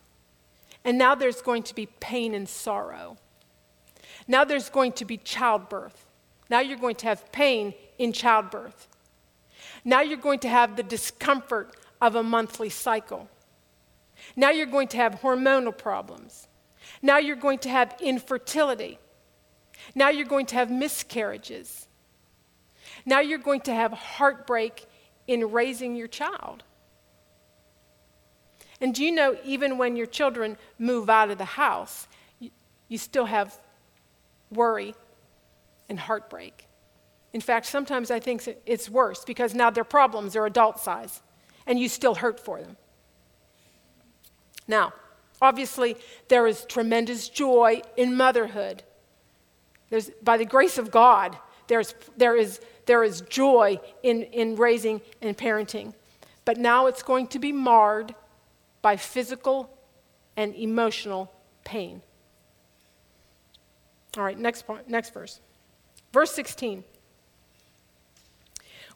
And 0.85 0.97
now 0.97 1.13
there's 1.13 1.41
going 1.41 1.63
to 1.63 1.75
be 1.75 1.85
pain 1.85 2.33
and 2.33 2.47
sorrow. 2.47 3.17
Now 4.27 4.45
there's 4.45 4.69
going 4.69 4.93
to 4.93 5.05
be 5.05 5.17
childbirth. 5.17 6.05
Now 6.49 6.59
you're 6.59 6.77
going 6.77 6.95
to 6.97 7.07
have 7.07 7.31
pain 7.31 7.73
in 7.97 8.13
childbirth. 8.13 8.87
Now 9.83 10.01
you're 10.01 10.17
going 10.17 10.39
to 10.39 10.49
have 10.49 10.75
the 10.75 10.83
discomfort 10.83 11.75
of 12.01 12.15
a 12.15 12.23
monthly 12.23 12.69
cycle. 12.69 13.29
Now 14.35 14.51
you're 14.51 14.65
going 14.65 14.87
to 14.89 14.97
have 14.97 15.21
hormonal 15.21 15.77
problems. 15.77 16.47
Now 17.03 17.17
you're 17.17 17.35
going 17.35 17.59
to 17.59 17.69
have 17.69 17.95
infertility. 18.01 18.97
Now 19.93 20.09
you're 20.09 20.25
going 20.25 20.47
to 20.47 20.55
have 20.55 20.71
miscarriages. 20.71 21.87
Now 23.05 23.19
you're 23.19 23.37
going 23.37 23.61
to 23.61 23.73
have 23.73 23.91
heartbreak 23.91 24.85
in 25.27 25.51
raising 25.51 25.95
your 25.95 26.07
child. 26.07 26.63
And 28.79 28.95
do 28.95 29.03
you 29.03 29.11
know, 29.11 29.37
even 29.43 29.77
when 29.77 29.95
your 29.97 30.05
children 30.05 30.57
move 30.79 31.09
out 31.09 31.29
of 31.29 31.37
the 31.37 31.45
house, 31.45 32.07
you, 32.39 32.51
you 32.87 32.97
still 32.97 33.25
have 33.25 33.59
worry 34.49 34.95
and 35.89 35.99
heartbreak. 35.99 36.67
In 37.33 37.41
fact, 37.41 37.65
sometimes 37.65 38.11
I 38.11 38.19
think 38.19 38.47
it's 38.65 38.89
worse 38.89 39.25
because 39.25 39.53
now 39.53 39.69
their 39.69 39.83
problems 39.83 40.35
are 40.37 40.45
adult 40.45 40.79
size 40.79 41.21
and 41.67 41.79
you 41.79 41.89
still 41.89 42.15
hurt 42.15 42.39
for 42.39 42.61
them. 42.61 42.77
Now, 44.67 44.93
obviously, 45.43 45.97
there 46.29 46.47
is 46.47 46.65
tremendous 46.65 47.29
joy 47.29 47.81
in 47.97 48.15
motherhood. 48.15 48.81
There's, 49.89 50.09
by 50.23 50.37
the 50.37 50.45
grace 50.45 50.77
of 50.77 50.89
God, 50.89 51.37
there's, 51.67 51.93
there, 52.17 52.35
is, 52.35 52.59
there 52.85 53.03
is 53.03 53.21
joy 53.21 53.79
in, 54.01 54.23
in 54.23 54.55
raising 54.55 55.01
and 55.21 55.37
parenting. 55.37 55.93
But 56.45 56.57
now 56.57 56.87
it's 56.87 57.03
going 57.03 57.27
to 57.27 57.39
be 57.39 57.51
marred 57.51 58.15
by 58.81 58.97
physical 58.97 59.69
and 60.35 60.55
emotional 60.55 61.31
pain. 61.63 62.01
All 64.17 64.23
right, 64.23 64.37
next 64.37 64.65
point, 64.65 64.89
next 64.89 65.13
verse. 65.13 65.41
Verse 66.11 66.31
16. 66.31 66.83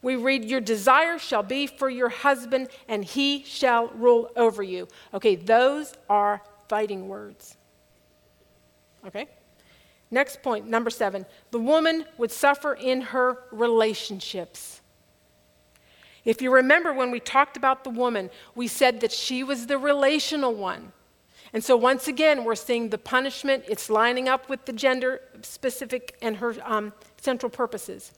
We 0.01 0.15
read, 0.15 0.45
Your 0.45 0.61
desire 0.61 1.17
shall 1.17 1.43
be 1.43 1.67
for 1.67 1.89
your 1.89 2.09
husband, 2.09 2.69
and 2.87 3.03
he 3.03 3.43
shall 3.43 3.87
rule 3.89 4.31
over 4.35 4.63
you. 4.63 4.87
Okay, 5.13 5.35
those 5.35 5.93
are 6.09 6.41
fighting 6.67 7.07
words. 7.07 7.57
Okay? 9.05 9.27
Next 10.09 10.41
point, 10.41 10.67
number 10.67 10.89
seven. 10.89 11.25
The 11.51 11.59
woman 11.59 12.05
would 12.17 12.31
suffer 12.31 12.73
in 12.73 13.01
her 13.01 13.43
relationships. 13.51 14.81
If 16.23 16.41
you 16.41 16.53
remember 16.53 16.93
when 16.93 17.11
we 17.11 17.19
talked 17.19 17.57
about 17.57 17.83
the 17.83 17.89
woman, 17.89 18.29
we 18.53 18.67
said 18.67 18.99
that 19.01 19.11
she 19.11 19.43
was 19.43 19.67
the 19.67 19.77
relational 19.77 20.53
one. 20.53 20.91
And 21.53 21.63
so, 21.63 21.77
once 21.77 22.09
again, 22.09 22.43
we're 22.43 22.55
seeing 22.55 22.89
the 22.89 22.97
punishment, 22.97 23.63
it's 23.69 23.89
lining 23.89 24.27
up 24.27 24.49
with 24.49 24.65
the 24.65 24.73
gender 24.73 25.21
specific 25.41 26.17
and 26.21 26.35
her 26.37 26.55
um, 26.65 26.91
central 27.21 27.49
purposes. 27.49 28.11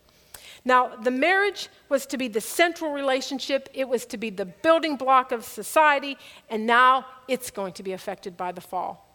Now, 0.65 0.95
the 0.95 1.11
marriage 1.11 1.69
was 1.87 2.05
to 2.07 2.17
be 2.17 2.27
the 2.27 2.41
central 2.41 2.91
relationship, 2.91 3.69
it 3.73 3.87
was 3.87 4.05
to 4.07 4.17
be 4.17 4.29
the 4.29 4.45
building 4.45 4.97
block 4.97 5.31
of 5.31 5.45
society, 5.45 6.17
and 6.49 6.65
now 6.65 7.05
it's 7.27 7.49
going 7.49 7.73
to 7.73 7.83
be 7.83 7.93
affected 7.93 8.35
by 8.35 8.51
the 8.51 8.61
fall. 8.61 9.05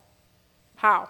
How? 0.77 1.09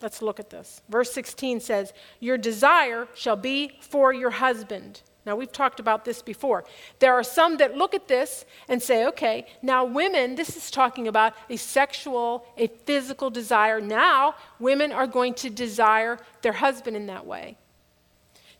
Let's 0.00 0.20
look 0.20 0.40
at 0.40 0.50
this. 0.50 0.82
Verse 0.88 1.12
16 1.12 1.60
says, 1.60 1.92
Your 2.20 2.36
desire 2.36 3.08
shall 3.14 3.36
be 3.36 3.78
for 3.80 4.12
your 4.12 4.30
husband. 4.30 5.02
Now, 5.24 5.34
we've 5.34 5.50
talked 5.50 5.80
about 5.80 6.04
this 6.04 6.22
before. 6.22 6.64
There 7.00 7.12
are 7.12 7.24
some 7.24 7.56
that 7.56 7.76
look 7.76 7.94
at 7.94 8.06
this 8.06 8.44
and 8.68 8.80
say, 8.80 9.06
okay, 9.06 9.46
now 9.60 9.84
women, 9.84 10.36
this 10.36 10.56
is 10.56 10.70
talking 10.70 11.08
about 11.08 11.34
a 11.50 11.56
sexual, 11.56 12.46
a 12.56 12.68
physical 12.68 13.28
desire. 13.28 13.80
Now, 13.80 14.36
women 14.60 14.92
are 14.92 15.08
going 15.08 15.34
to 15.34 15.50
desire 15.50 16.18
their 16.42 16.52
husband 16.52 16.96
in 16.96 17.06
that 17.06 17.26
way. 17.26 17.56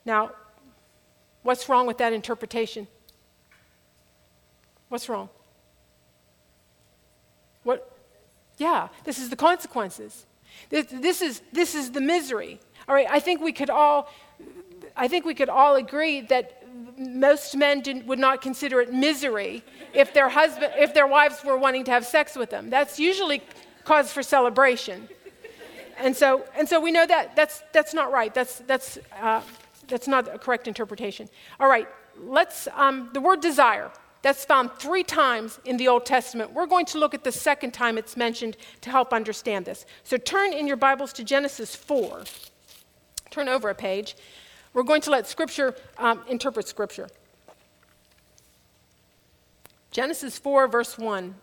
Now, 0.07 0.31
what's 1.43 1.69
wrong 1.69 1.87
with 1.87 1.99
that 1.99 2.15
interpretation? 2.15 2.89
What's 4.89 5.09
wrong? 5.09 5.29
What? 7.65 7.93
Yeah, 8.57 8.89
this 9.05 9.19
is 9.19 9.29
the 9.29 9.37
consequences. 9.37 10.25
This, 10.71 10.87
this, 10.87 11.21
is, 11.21 11.43
this 11.53 11.75
is 11.75 11.91
the 11.91 12.01
misery. 12.01 12.61
All 12.89 12.95
right, 12.95 13.09
I 13.11 13.21
think 13.21 13.43
we 13.43 13.53
could 13.53 13.69
all 13.69 14.09
I 14.97 15.09
think 15.09 15.27
we 15.27 15.35
could 15.35 15.51
all 15.51 15.77
agree 15.77 16.23
that 16.23 16.63
most 16.99 17.55
men 17.55 17.83
would 18.07 18.19
not 18.19 18.41
consider 18.41 18.81
it 18.81 18.93
misery 18.93 19.63
if 19.93 20.15
their 20.15 20.31
husband, 20.31 20.73
if 20.77 20.95
their 20.95 21.07
wives 21.07 21.45
were 21.45 21.59
wanting 21.59 21.85
to 21.85 21.91
have 21.91 22.07
sex 22.07 22.35
with 22.35 22.49
them. 22.49 22.71
That's 22.71 22.99
usually 22.99 23.43
cause 23.85 24.11
for 24.11 24.23
celebration. 24.23 25.09
And 25.99 26.17
so, 26.17 26.45
and 26.57 26.69
so 26.69 26.81
we 26.81 26.93
know 26.93 27.07
that 27.07 27.37
that's, 27.37 27.63
that's 27.73 27.93
not 27.93 28.11
right. 28.11 28.33
That's, 28.33 28.61
that's, 28.61 28.99
uh, 29.21 29.43
that's 29.89 30.09
not 30.09 30.33
a 30.35 30.39
correct 30.39 30.69
interpretation. 30.69 31.29
All 31.61 31.69
right, 31.69 31.89
let's, 32.19 32.69
um, 32.75 33.11
the 33.13 33.21
word 33.21 33.41
desire, 33.41 33.91
that's 34.23 34.45
found 34.45 34.73
three 34.73 35.05
times 35.05 35.61
in 35.65 35.77
the 35.77 35.89
Old 35.89 36.05
Testament. 36.05 36.53
We're 36.53 36.67
going 36.67 36.87
to 36.87 36.99
look 36.99 37.15
at 37.15 37.23
the 37.23 37.33
second 37.33 37.73
time 37.73 37.97
it's 37.97 38.17
mentioned 38.17 38.57
to 38.81 38.91
help 38.91 39.13
understand 39.13 39.65
this. 39.65 39.87
So 40.03 40.17
turn 40.17 40.53
in 40.53 40.67
your 40.67 40.77
Bibles 40.77 41.13
to 41.15 41.25
Genesis 41.25 41.77
4. 41.77 42.25
Turn 43.31 43.49
over 43.49 43.69
a 43.69 43.75
page. 43.75 44.17
We're 44.73 44.83
going 44.83 45.01
to 45.03 45.11
let 45.11 45.27
Scripture 45.27 45.77
um, 45.99 46.23
interpret 46.29 46.67
Scripture. 46.67 47.09
Genesis 49.91 50.39
4, 50.39 50.69
verse 50.69 50.99
1. 50.99 51.35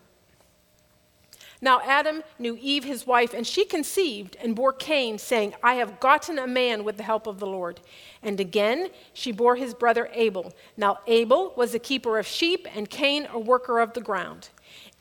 Now 1.64 1.80
Adam 1.86 2.24
knew 2.38 2.58
Eve, 2.60 2.84
his 2.84 3.08
wife, 3.08 3.34
and 3.34 3.48
she 3.48 3.64
conceived 3.64 4.36
and 4.42 4.54
bore 4.54 4.74
Cain, 4.74 5.18
saying, 5.18 5.54
I 5.64 5.76
have 5.76 6.02
gotten 6.02 6.38
a 6.38 6.46
man 6.46 6.84
with 6.84 6.98
the 6.98 7.04
help 7.04 7.26
of 7.26 7.40
the 7.40 7.48
Lord. 7.48 7.80
And 8.22 8.38
again 8.42 8.90
she 9.14 9.32
bore 9.32 9.56
his 9.56 9.74
brother 9.74 10.10
Abel. 10.12 10.54
Now 10.76 11.00
Abel 11.08 11.54
was 11.56 11.74
a 11.74 11.80
keeper 11.80 12.20
of 12.20 12.28
sheep, 12.28 12.68
and 12.76 12.90
Cain 12.90 13.30
a 13.32 13.40
worker 13.40 13.80
of 13.80 13.94
the 13.94 14.02
ground. 14.02 14.50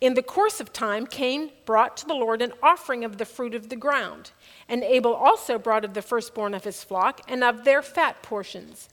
In 0.00 0.14
the 0.14 0.22
course 0.22 0.60
of 0.60 0.72
time, 0.72 1.04
Cain 1.08 1.50
brought 1.66 1.96
to 1.96 2.06
the 2.06 2.14
Lord 2.14 2.40
an 2.40 2.52
offering 2.62 3.04
of 3.04 3.18
the 3.18 3.24
fruit 3.24 3.56
of 3.56 3.68
the 3.68 3.74
ground. 3.74 4.30
And 4.68 4.84
Abel 4.84 5.14
also 5.14 5.58
brought 5.58 5.84
of 5.84 5.94
the 5.94 6.02
firstborn 6.02 6.54
of 6.54 6.62
his 6.62 6.84
flock 6.84 7.22
and 7.26 7.42
of 7.42 7.64
their 7.64 7.82
fat 7.82 8.22
portions. 8.22 8.88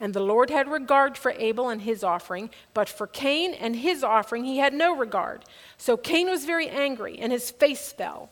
And 0.00 0.14
the 0.14 0.20
Lord 0.20 0.50
had 0.50 0.70
regard 0.70 1.18
for 1.18 1.32
Abel 1.32 1.68
and 1.68 1.82
his 1.82 2.04
offering, 2.04 2.50
but 2.72 2.88
for 2.88 3.06
Cain 3.06 3.52
and 3.52 3.76
his 3.76 4.04
offering 4.04 4.44
he 4.44 4.58
had 4.58 4.72
no 4.72 4.96
regard. 4.96 5.44
So 5.76 5.96
Cain 5.96 6.28
was 6.30 6.44
very 6.44 6.68
angry, 6.68 7.18
and 7.18 7.32
his 7.32 7.50
face 7.50 7.90
fell. 7.90 8.30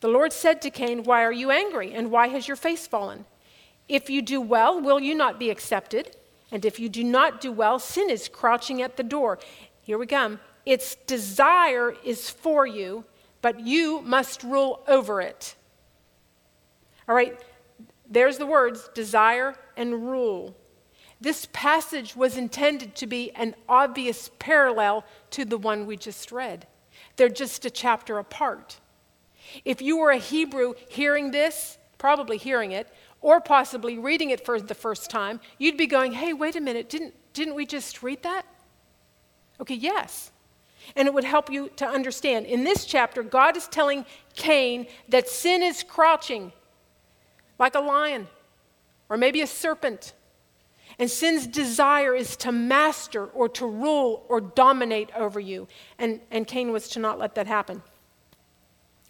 The 0.00 0.08
Lord 0.08 0.32
said 0.32 0.62
to 0.62 0.70
Cain, 0.70 1.04
Why 1.04 1.22
are 1.22 1.32
you 1.32 1.50
angry, 1.50 1.92
and 1.92 2.10
why 2.10 2.28
has 2.28 2.48
your 2.48 2.56
face 2.56 2.86
fallen? 2.86 3.26
If 3.88 4.08
you 4.08 4.22
do 4.22 4.40
well, 4.40 4.80
will 4.80 5.00
you 5.00 5.14
not 5.14 5.38
be 5.38 5.50
accepted? 5.50 6.16
And 6.50 6.64
if 6.64 6.78
you 6.80 6.88
do 6.88 7.04
not 7.04 7.40
do 7.40 7.52
well, 7.52 7.78
sin 7.78 8.08
is 8.08 8.28
crouching 8.28 8.80
at 8.80 8.96
the 8.96 9.02
door. 9.02 9.38
Here 9.82 9.98
we 9.98 10.06
come. 10.06 10.40
Its 10.64 10.94
desire 11.06 11.94
is 12.04 12.30
for 12.30 12.66
you, 12.66 13.04
but 13.42 13.60
you 13.60 14.00
must 14.00 14.42
rule 14.42 14.82
over 14.88 15.20
it. 15.20 15.54
All 17.08 17.14
right, 17.14 17.38
there's 18.08 18.38
the 18.38 18.46
words 18.46 18.88
desire 18.94 19.54
and 19.76 20.08
rule. 20.10 20.56
This 21.20 21.48
passage 21.52 22.14
was 22.14 22.36
intended 22.36 22.94
to 22.96 23.06
be 23.06 23.32
an 23.34 23.54
obvious 23.68 24.30
parallel 24.38 25.04
to 25.30 25.44
the 25.44 25.58
one 25.58 25.86
we 25.86 25.96
just 25.96 26.30
read. 26.30 26.66
They're 27.16 27.28
just 27.28 27.64
a 27.64 27.70
chapter 27.70 28.18
apart. 28.18 28.78
If 29.64 29.80
you 29.80 29.96
were 29.96 30.10
a 30.10 30.18
Hebrew 30.18 30.74
hearing 30.88 31.30
this, 31.30 31.78
probably 31.98 32.36
hearing 32.36 32.72
it, 32.72 32.88
or 33.22 33.40
possibly 33.40 33.98
reading 33.98 34.30
it 34.30 34.44
for 34.44 34.60
the 34.60 34.74
first 34.74 35.10
time, 35.10 35.40
you'd 35.58 35.78
be 35.78 35.86
going, 35.86 36.12
hey, 36.12 36.32
wait 36.32 36.56
a 36.56 36.60
minute, 36.60 36.90
didn't, 36.90 37.14
didn't 37.32 37.54
we 37.54 37.64
just 37.64 38.02
read 38.02 38.22
that? 38.22 38.44
Okay, 39.60 39.74
yes. 39.74 40.30
And 40.94 41.08
it 41.08 41.14
would 41.14 41.24
help 41.24 41.50
you 41.50 41.70
to 41.76 41.86
understand. 41.86 42.46
In 42.46 42.62
this 42.62 42.84
chapter, 42.84 43.22
God 43.22 43.56
is 43.56 43.66
telling 43.68 44.04
Cain 44.34 44.86
that 45.08 45.28
sin 45.28 45.62
is 45.62 45.82
crouching 45.82 46.52
like 47.58 47.74
a 47.74 47.80
lion 47.80 48.28
or 49.08 49.16
maybe 49.16 49.40
a 49.40 49.46
serpent 49.46 50.12
and 50.98 51.10
sin's 51.10 51.46
desire 51.46 52.14
is 52.14 52.36
to 52.38 52.52
master 52.52 53.26
or 53.26 53.48
to 53.50 53.66
rule 53.66 54.24
or 54.28 54.40
dominate 54.40 55.10
over 55.14 55.38
you. 55.38 55.68
And, 55.98 56.20
and 56.30 56.46
Cain 56.46 56.72
was 56.72 56.88
to 56.90 56.98
not 56.98 57.18
let 57.18 57.34
that 57.34 57.46
happen. 57.46 57.82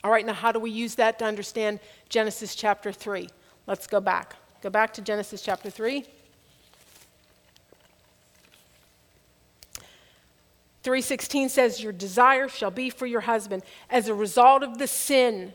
All 0.03 0.11
right, 0.11 0.27
now 0.27 0.35
how 0.35 0.53
do 0.53 0.59
we 0.59 0.71
use 0.71 0.97
that 0.97 1.19
to 1.21 1.25
understand 1.25 1.79
Genesis 2.09 2.55
chapter 2.55 2.93
3? 2.93 3.29
Let's 3.67 3.87
go 3.87 4.01
back. 4.01 4.37
Go 4.63 4.71
back 4.71 4.93
to 4.95 5.01
Genesis 5.01 5.43
chapter 5.43 5.71
3. 5.71 6.05
3:16 10.83 11.49
says 11.51 11.83
your 11.83 11.93
desire 11.93 12.47
shall 12.47 12.71
be 12.71 12.91
for 12.91 13.07
your 13.07 13.23
husband 13.23 13.65
as 13.91 14.07
a 14.07 14.15
result 14.15 14.63
of 14.63 14.79
the 14.79 14.87
sin 14.87 15.53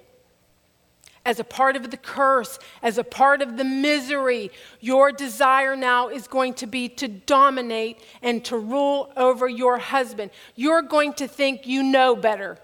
as 1.26 1.40
a 1.40 1.44
part 1.44 1.76
of 1.76 1.92
the 1.92 1.98
curse, 1.98 2.58
as 2.82 2.98
a 2.98 3.04
part 3.04 3.42
of 3.42 3.58
the 3.58 3.64
misery. 3.64 4.52
Your 4.80 5.12
desire 5.12 5.76
now 5.76 6.10
is 6.10 6.28
going 6.28 6.56
to 6.56 6.68
be 6.68 6.90
to 6.90 7.08
dominate 7.08 8.00
and 8.22 8.44
to 8.46 8.58
rule 8.58 9.12
over 9.16 9.48
your 9.48 9.78
husband. 9.78 10.32
You're 10.56 10.82
going 10.82 11.14
to 11.14 11.28
think 11.28 11.68
you 11.68 11.84
know 11.84 12.16
better. 12.16 12.58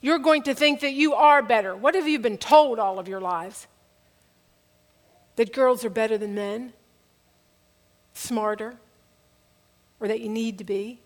You're 0.00 0.18
going 0.18 0.42
to 0.44 0.54
think 0.54 0.80
that 0.80 0.92
you 0.92 1.14
are 1.14 1.42
better. 1.42 1.74
What 1.74 1.94
have 1.94 2.08
you 2.08 2.18
been 2.18 2.38
told 2.38 2.78
all 2.78 2.98
of 2.98 3.08
your 3.08 3.20
lives? 3.20 3.66
That 5.36 5.52
girls 5.52 5.84
are 5.84 5.90
better 5.90 6.18
than 6.18 6.34
men, 6.34 6.72
smarter, 8.12 8.76
or 10.00 10.08
that 10.08 10.20
you 10.20 10.28
need 10.28 10.58
to 10.58 10.64
be. 10.64 11.00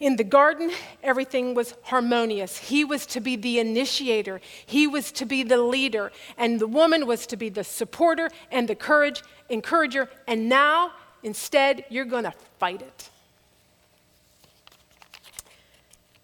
In 0.00 0.16
the 0.16 0.24
garden, 0.24 0.70
everything 1.02 1.52
was 1.54 1.74
harmonious. 1.82 2.56
He 2.56 2.84
was 2.86 3.04
to 3.06 3.20
be 3.20 3.36
the 3.36 3.58
initiator, 3.58 4.40
he 4.64 4.86
was 4.86 5.12
to 5.12 5.26
be 5.26 5.42
the 5.42 5.58
leader, 5.58 6.10
and 6.38 6.58
the 6.58 6.66
woman 6.66 7.06
was 7.06 7.26
to 7.26 7.36
be 7.36 7.50
the 7.50 7.64
supporter 7.64 8.30
and 8.50 8.66
the 8.66 8.74
courage, 8.74 9.22
encourager. 9.50 10.08
And 10.26 10.48
now, 10.48 10.92
instead, 11.22 11.84
you're 11.90 12.06
going 12.06 12.24
to 12.24 12.32
fight 12.58 12.80
it. 12.80 13.10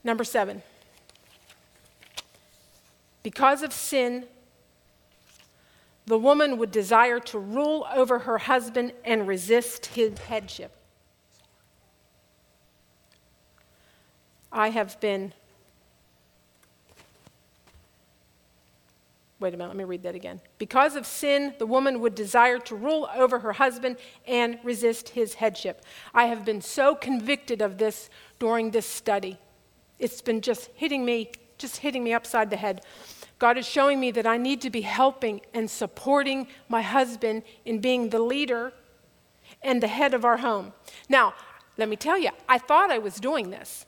Number 0.03 0.25
seven. 0.25 0.63
Because 3.23 3.63
of 3.63 3.73
sin, 3.73 4.25
the 6.07 6.17
woman 6.17 6.59
would 6.59 6.71
desire 6.71 7.19
to 7.19 7.39
rule 7.39 7.87
over 7.93 8.21
her 8.21 8.39
husband 8.39 8.93
and 9.05 9.27
resist 9.27 9.87
his 9.87 10.17
headship. 10.19 10.76
I 14.57 14.71
have 14.71 14.99
been. 15.01 15.35
Wait 19.39 19.53
a 19.53 19.57
minute, 19.59 19.69
let 19.69 19.77
me 19.77 19.85
read 19.85 20.03
that 20.05 20.15
again. 20.15 20.41
Because 20.57 20.97
of 20.97 21.05
sin, 21.05 21.55
the 21.59 21.67
woman 21.67 22.01
would 22.01 22.15
desire 22.15 22.59
to 22.61 22.75
rule 22.75 23.07
over 23.15 23.41
her 23.41 23.53
husband 23.53 23.99
and 24.27 24.59
resist 24.65 25.11
his 25.11 25.35
headship. 25.35 25.85
I 26.15 26.25
have 26.25 26.47
been 26.47 26.63
so 26.63 26.95
convicted 26.95 27.61
of 27.61 27.77
this 27.77 28.09
during 28.39 28.71
this 28.71 28.87
study. 28.87 29.39
It's 29.99 30.23
been 30.23 30.41
just 30.41 30.71
hitting 30.75 31.05
me, 31.05 31.33
just 31.59 31.77
hitting 31.77 32.03
me 32.03 32.15
upside 32.15 32.49
the 32.49 32.57
head. 32.57 32.81
God 33.39 33.59
is 33.59 33.67
showing 33.69 34.01
me 34.01 34.11
that 34.13 34.27
I 34.27 34.39
need 34.39 34.63
to 34.63 34.71
be 34.71 34.81
helping 34.81 35.43
and 35.53 35.71
supporting 35.71 36.47
my 36.71 36.81
husband 36.81 37.43
in 37.67 37.81
being 37.81 38.09
the 38.09 38.21
leader 38.21 38.73
and 39.61 39.83
the 39.83 39.89
head 39.89 40.15
of 40.15 40.25
our 40.25 40.39
home. 40.39 40.73
Now, 41.11 41.35
let 41.77 41.91
me 41.91 41.97
tell 41.97 42.17
you, 42.17 42.31
I 42.49 42.57
thought 42.57 42.91
I 42.91 42.97
was 42.97 43.17
doing 43.17 43.51
this. 43.51 43.85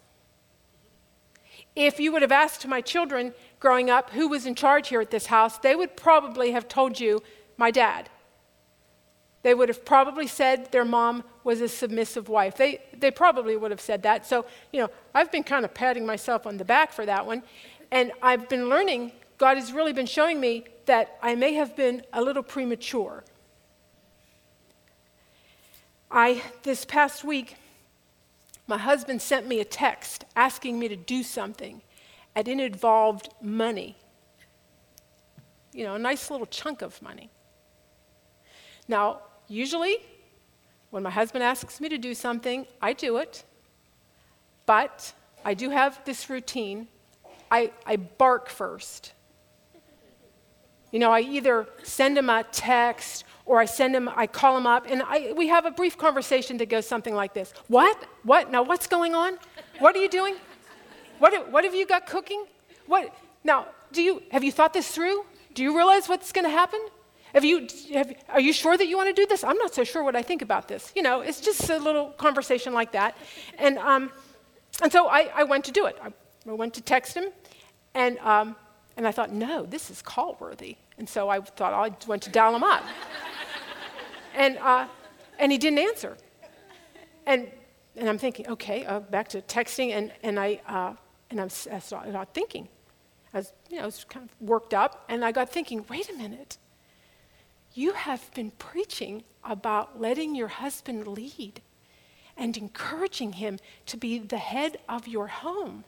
If 1.78 2.00
you 2.00 2.10
would 2.10 2.22
have 2.22 2.32
asked 2.32 2.66
my 2.66 2.80
children 2.80 3.32
growing 3.60 3.88
up 3.88 4.10
who 4.10 4.26
was 4.26 4.46
in 4.46 4.56
charge 4.56 4.88
here 4.88 5.00
at 5.00 5.12
this 5.12 5.26
house, 5.26 5.58
they 5.58 5.76
would 5.76 5.96
probably 5.96 6.50
have 6.50 6.66
told 6.66 6.98
you, 6.98 7.22
my 7.56 7.70
dad. 7.70 8.10
They 9.44 9.54
would 9.54 9.68
have 9.68 9.84
probably 9.84 10.26
said 10.26 10.72
their 10.72 10.84
mom 10.84 11.22
was 11.44 11.60
a 11.60 11.68
submissive 11.68 12.28
wife. 12.28 12.56
They, 12.56 12.80
they 12.98 13.12
probably 13.12 13.56
would 13.56 13.70
have 13.70 13.80
said 13.80 14.02
that. 14.02 14.26
So, 14.26 14.44
you 14.72 14.80
know, 14.80 14.90
I've 15.14 15.30
been 15.30 15.44
kind 15.44 15.64
of 15.64 15.72
patting 15.72 16.04
myself 16.04 16.48
on 16.48 16.56
the 16.56 16.64
back 16.64 16.90
for 16.90 17.06
that 17.06 17.24
one. 17.24 17.44
And 17.92 18.10
I've 18.20 18.48
been 18.48 18.68
learning, 18.68 19.12
God 19.38 19.56
has 19.56 19.72
really 19.72 19.92
been 19.92 20.06
showing 20.06 20.40
me 20.40 20.64
that 20.86 21.16
I 21.22 21.36
may 21.36 21.54
have 21.54 21.76
been 21.76 22.02
a 22.12 22.20
little 22.20 22.42
premature. 22.42 23.22
I, 26.10 26.42
this 26.64 26.84
past 26.84 27.22
week, 27.22 27.54
my 28.68 28.76
husband 28.76 29.20
sent 29.22 29.48
me 29.48 29.60
a 29.60 29.64
text 29.64 30.26
asking 30.36 30.78
me 30.78 30.88
to 30.88 30.96
do 30.96 31.22
something, 31.22 31.80
and 32.34 32.46
it 32.46 32.60
involved 32.60 33.30
money. 33.40 33.96
You 35.72 35.84
know, 35.84 35.94
a 35.94 35.98
nice 35.98 36.30
little 36.30 36.46
chunk 36.46 36.82
of 36.82 37.00
money. 37.00 37.30
Now, 38.86 39.22
usually, 39.48 39.96
when 40.90 41.02
my 41.02 41.10
husband 41.10 41.42
asks 41.42 41.80
me 41.80 41.88
to 41.88 41.98
do 41.98 42.14
something, 42.14 42.66
I 42.80 42.92
do 42.92 43.16
it. 43.16 43.42
But 44.66 45.14
I 45.44 45.54
do 45.54 45.70
have 45.70 46.04
this 46.04 46.28
routine. 46.28 46.88
I, 47.50 47.72
I 47.86 47.96
bark 47.96 48.50
first. 48.50 49.14
You 50.90 50.98
know, 50.98 51.12
I 51.12 51.20
either 51.20 51.66
send 51.82 52.16
him 52.16 52.30
a 52.30 52.44
text 52.44 53.24
or 53.44 53.60
I 53.60 53.64
send 53.64 53.94
him, 53.94 54.08
I 54.14 54.26
call 54.26 54.56
him 54.56 54.66
up, 54.66 54.86
and 54.88 55.02
I, 55.02 55.32
we 55.36 55.48
have 55.48 55.64
a 55.64 55.70
brief 55.70 55.96
conversation 55.96 56.58
that 56.58 56.68
goes 56.68 56.86
something 56.86 57.14
like 57.14 57.34
this 57.34 57.52
What? 57.68 58.04
What? 58.22 58.50
Now, 58.50 58.62
what's 58.62 58.86
going 58.86 59.14
on? 59.14 59.38
What 59.78 59.96
are 59.96 60.00
you 60.00 60.08
doing? 60.08 60.36
What, 61.18 61.50
what 61.50 61.64
have 61.64 61.74
you 61.74 61.86
got 61.86 62.06
cooking? 62.06 62.44
What? 62.86 63.14
Now, 63.44 63.66
do 63.92 64.02
you, 64.02 64.22
have 64.30 64.44
you 64.44 64.52
thought 64.52 64.72
this 64.72 64.88
through? 64.88 65.24
Do 65.54 65.62
you 65.62 65.76
realize 65.76 66.08
what's 66.08 66.32
going 66.32 66.44
to 66.44 66.50
happen? 66.50 66.80
Have 67.32 67.44
you, 67.44 67.66
have, 67.92 68.14
are 68.28 68.40
you 68.40 68.52
sure 68.52 68.76
that 68.76 68.86
you 68.86 68.96
want 68.96 69.14
to 69.14 69.20
do 69.20 69.26
this? 69.26 69.44
I'm 69.44 69.56
not 69.58 69.74
so 69.74 69.84
sure 69.84 70.02
what 70.02 70.16
I 70.16 70.22
think 70.22 70.42
about 70.42 70.68
this. 70.68 70.92
You 70.94 71.02
know, 71.02 71.20
it's 71.20 71.40
just 71.40 71.68
a 71.68 71.78
little 71.78 72.10
conversation 72.10 72.72
like 72.72 72.92
that. 72.92 73.16
And, 73.58 73.78
um, 73.78 74.10
and 74.82 74.92
so 74.92 75.08
I, 75.08 75.30
I 75.34 75.44
went 75.44 75.64
to 75.66 75.72
do 75.72 75.86
it. 75.86 75.96
I, 76.02 76.12
I 76.48 76.52
went 76.52 76.74
to 76.74 76.80
text 76.80 77.14
him, 77.14 77.26
and, 77.94 78.18
um, 78.20 78.56
and 78.98 79.06
I 79.06 79.12
thought, 79.12 79.32
no, 79.32 79.64
this 79.64 79.90
is 79.90 80.02
call 80.02 80.36
worthy. 80.40 80.76
And 80.98 81.08
so 81.08 81.28
I 81.28 81.38
thought 81.40 81.72
I 81.72 81.94
went 82.08 82.24
to 82.24 82.30
dial 82.30 82.54
him 82.54 82.64
up. 82.64 82.84
And, 84.34 84.56
uh, 84.58 84.86
and 85.40 85.50
he 85.50 85.58
didn't 85.58 85.80
answer. 85.80 86.16
And, 87.26 87.50
and 87.96 88.08
I'm 88.08 88.18
thinking, 88.18 88.46
okay, 88.46 88.84
uh, 88.84 89.00
back 89.00 89.26
to 89.30 89.42
texting, 89.42 89.90
and, 89.90 90.12
and, 90.22 90.38
I, 90.38 90.60
uh, 90.68 90.94
and 91.30 91.40
I'm, 91.40 91.48
I 91.72 91.80
started 91.80 92.34
thinking. 92.34 92.68
I 93.34 93.38
was, 93.38 93.52
you 93.68 93.78
know, 93.78 93.82
I 93.82 93.86
was 93.86 94.04
kind 94.04 94.28
of 94.30 94.46
worked 94.46 94.74
up, 94.74 95.04
and 95.08 95.24
I 95.24 95.32
got 95.32 95.50
thinking, 95.50 95.84
wait 95.88 96.08
a 96.08 96.12
minute. 96.12 96.56
You 97.74 97.94
have 97.94 98.32
been 98.32 98.52
preaching 98.52 99.24
about 99.42 100.00
letting 100.00 100.36
your 100.36 100.48
husband 100.48 101.08
lead 101.08 101.60
and 102.36 102.56
encouraging 102.56 103.32
him 103.32 103.58
to 103.86 103.96
be 103.96 104.20
the 104.20 104.38
head 104.38 104.76
of 104.88 105.08
your 105.08 105.26
home. 105.26 105.82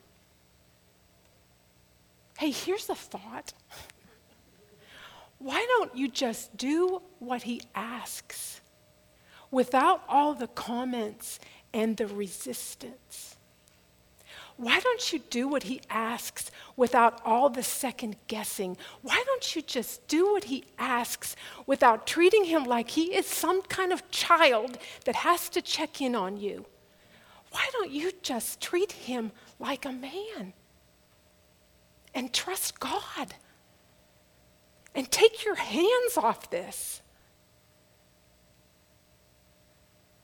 Hey, 2.41 2.53
here's 2.53 2.89
a 2.89 2.95
thought 2.95 3.53
why 5.39 5.63
don't 5.69 5.95
you 5.95 6.09
just 6.09 6.57
do 6.57 7.03
what 7.19 7.43
he 7.43 7.61
asks 7.75 8.63
without 9.51 10.03
all 10.09 10.33
the 10.33 10.47
comments 10.47 11.39
and 11.75 11.99
the 11.99 12.07
resistance? 12.07 13.37
why 14.57 14.81
don't 14.81 15.13
you 15.13 15.19
do 15.19 15.49
what 15.49 15.65
he 15.65 15.83
asks 15.91 16.51
without 16.79 17.21
all 17.27 17.51
the 17.51 17.63
second 17.63 18.17
guessing? 18.27 18.79
Why 19.03 19.23
don't 19.27 19.55
you 19.55 19.61
just 19.61 20.09
do 20.09 20.33
what 20.33 20.45
he 20.45 20.65
asks 20.79 21.37
without 21.67 22.07
treating 22.07 22.45
him 22.45 22.65
like 22.65 22.89
he 22.89 23.15
is 23.15 23.27
some 23.27 23.61
kind 23.61 23.93
of 23.93 24.11
child 24.11 24.79
that 25.05 25.17
has 25.17 25.51
to 25.51 25.61
check 25.61 26.01
in 26.01 26.15
on 26.15 26.39
you? 26.39 26.65
Why 27.51 27.69
don't 27.73 27.91
you 27.91 28.13
just 28.23 28.63
treat 28.63 28.93
him 28.93 29.33
like 29.59 29.85
a 29.85 29.93
man 29.93 30.55
and 32.15 32.33
trust 32.33 32.81
God 32.81 33.35
and 34.95 35.11
take 35.11 35.45
your 35.45 35.57
hands 35.57 36.17
off 36.17 36.51
this? 36.51 37.03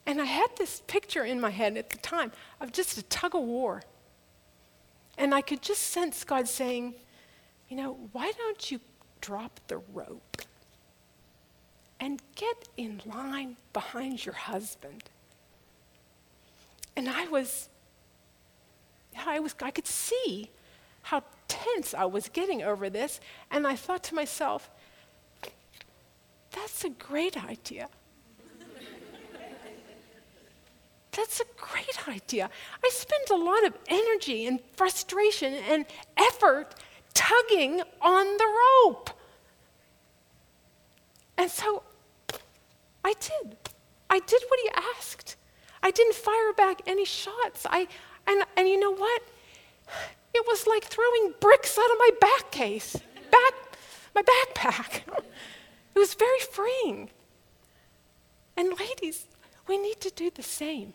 And 0.07 0.21
I 0.21 0.25
had 0.25 0.49
this 0.57 0.83
picture 0.87 1.25
in 1.25 1.41
my 1.41 1.51
head 1.51 1.77
at 1.77 1.91
the 1.91 1.99
time 1.99 2.31
of 2.61 2.73
just 2.73 2.97
a 2.97 3.03
tug 3.05 3.35
of 3.35 3.43
war. 3.43 3.83
And 5.19 5.35
I 5.35 5.41
could 5.41 5.63
just 5.63 5.83
sense 5.83 6.23
God 6.23 6.47
saying, 6.47 6.95
you 7.69 7.77
know, 7.77 7.99
why 8.13 8.31
don't 8.39 8.71
you 8.71 8.81
drop 9.21 9.59
the 9.67 9.79
rope 9.93 10.43
and 11.99 12.23
get 12.37 12.69
in 12.77 13.01
line 13.05 13.57
behind 13.73 14.25
your 14.25 14.35
husband? 14.35 15.05
And 16.95 17.09
I 17.09 17.27
was, 17.27 17.69
I 19.17 19.41
was, 19.41 19.55
I 19.61 19.71
could 19.73 19.89
see 19.89 20.51
how 21.03 21.23
tense 21.57 21.95
I 21.95 22.05
was 22.05 22.29
getting 22.29 22.63
over 22.63 22.91
this. 22.91 23.21
And 23.51 23.67
I 23.67 23.77
thought 23.77 24.03
to 24.05 24.15
myself, 24.15 24.71
that's 26.51 26.85
a 26.85 26.91
great 26.91 27.43
idea. 27.45 27.89
That's 31.13 31.41
a 31.41 31.45
great 31.57 32.09
idea. 32.09 32.51
I 32.85 32.91
spend 32.93 33.31
a 33.31 33.37
lot 33.43 33.65
of 33.65 33.73
energy 33.89 34.47
and 34.47 34.61
frustration 34.75 35.55
and 35.55 35.87
effort 36.17 36.75
tugging 37.15 37.83
on 38.03 38.27
the 38.37 38.47
rope. 38.85 39.11
And 41.39 41.51
so 41.51 41.83
I 43.05 43.15
did. 43.21 43.57
I 44.11 44.19
did 44.19 44.43
what 44.49 44.61
he 44.63 44.71
asked. 44.97 45.37
I 45.83 45.91
didn't 45.91 46.15
fire 46.15 46.53
back 46.53 46.83
any 46.87 47.05
shots. 47.05 47.67
I, 47.69 47.89
and, 48.27 48.45
and 48.57 48.69
you 48.69 48.79
know 48.79 48.95
what? 48.95 49.23
It 50.37 50.47
was 50.47 50.67
like 50.67 50.85
throwing 50.85 51.33
bricks 51.41 51.79
out 51.79 51.91
of 51.91 51.97
my 51.99 52.11
back 52.21 52.51
case, 52.51 52.95
back, 53.31 53.55
my 54.15 54.23
backpack. 54.23 55.03
It 55.95 55.99
was 55.99 56.13
very 56.13 56.41
freeing. 56.41 57.09
And 58.55 58.79
ladies, 58.79 59.25
we 59.67 59.79
need 59.79 59.99
to 60.03 60.11
do 60.11 60.29
the 60.29 60.43
same. 60.43 60.93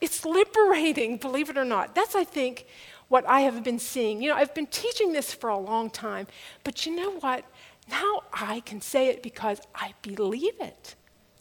It's 0.00 0.24
liberating, 0.24 1.18
believe 1.18 1.50
it 1.50 1.58
or 1.58 1.64
not. 1.66 1.94
That's, 1.94 2.14
I 2.14 2.24
think, 2.24 2.64
what 3.08 3.28
I 3.28 3.42
have 3.42 3.62
been 3.62 3.78
seeing. 3.78 4.22
You 4.22 4.30
know, 4.30 4.36
I've 4.36 4.54
been 4.54 4.66
teaching 4.66 5.12
this 5.12 5.34
for 5.34 5.50
a 5.50 5.58
long 5.58 5.90
time, 5.90 6.26
but 6.64 6.86
you 6.86 6.96
know 6.96 7.18
what? 7.20 7.44
Now 7.90 8.22
I 8.32 8.60
can 8.60 8.80
say 8.80 9.08
it 9.08 9.22
because 9.22 9.60
I 9.74 9.92
believe 10.00 10.58
it. 10.58 10.94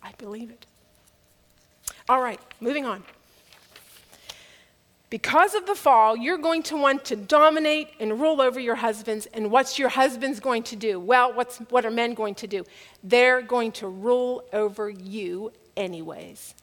I 0.04 0.12
believe 0.18 0.50
it. 0.50 0.66
All 2.10 2.22
right, 2.22 2.42
moving 2.60 2.86
on. 2.86 3.06
Because 5.12 5.56
of 5.56 5.66
the 5.66 5.76
fall, 5.76 6.16
you're 6.16 6.38
going 6.38 6.64
to 6.64 6.78
want 6.78 7.04
to 7.06 7.18
dominate 7.18 7.90
and 8.00 8.22
rule 8.22 8.40
over 8.40 8.62
your 8.62 8.76
husbands. 8.76 9.28
And 9.34 9.52
what's 9.52 9.78
your 9.78 9.90
husbands 9.90 10.40
going 10.40 10.64
to 10.64 10.78
do? 10.78 11.02
Well, 11.02 11.34
what's, 11.34 11.58
what 11.70 11.86
are 11.86 11.92
men 11.92 12.14
going 12.14 12.34
to 12.36 12.48
do? 12.48 12.64
They're 13.04 13.42
going 13.42 13.74
to 13.74 13.90
rule 13.90 14.46
over 14.54 14.90
you, 14.90 15.52
anyways. 15.76 16.56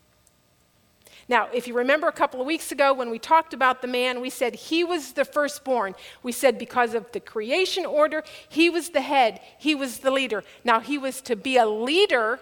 Now, 1.29 1.49
if 1.53 1.69
you 1.69 1.75
remember 1.75 2.09
a 2.09 2.13
couple 2.13 2.41
of 2.41 2.47
weeks 2.47 2.73
ago 2.73 2.95
when 2.95 3.11
we 3.11 3.19
talked 3.19 3.53
about 3.53 3.83
the 3.83 3.87
man, 3.87 4.23
we 4.23 4.31
said 4.31 4.55
he 4.55 4.83
was 4.83 5.13
the 5.13 5.27
firstborn. 5.27 5.95
We 6.23 6.33
said 6.33 6.59
because 6.59 6.95
of 6.95 7.13
the 7.13 7.21
creation 7.21 7.85
order, 7.85 8.25
he 8.49 8.71
was 8.71 8.89
the 8.89 9.03
head, 9.03 9.43
he 9.59 9.75
was 9.75 9.99
the 9.99 10.11
leader. 10.11 10.43
Now, 10.65 10.81
he 10.81 10.97
was 10.97 11.21
to 11.23 11.37
be 11.37 11.59
a 11.59 11.67
leader 11.67 12.41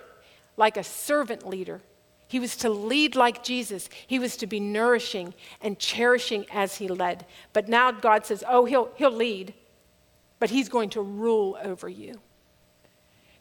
like 0.56 0.76
a 0.76 0.84
servant 0.84 1.48
leader. 1.48 1.80
He 2.28 2.40
was 2.40 2.56
to 2.56 2.68
lead 2.68 3.14
like 3.14 3.44
Jesus. 3.44 3.88
He 4.06 4.18
was 4.18 4.36
to 4.38 4.46
be 4.46 4.58
nourishing 4.58 5.34
and 5.60 5.78
cherishing 5.78 6.46
as 6.52 6.76
he 6.76 6.88
led. 6.88 7.24
But 7.52 7.68
now 7.68 7.92
God 7.92 8.26
says, 8.26 8.42
oh, 8.48 8.64
he'll, 8.64 8.90
he'll 8.96 9.12
lead, 9.12 9.54
but 10.38 10.50
he's 10.50 10.68
going 10.68 10.90
to 10.90 11.00
rule 11.00 11.56
over 11.62 11.88
you. 11.88 12.20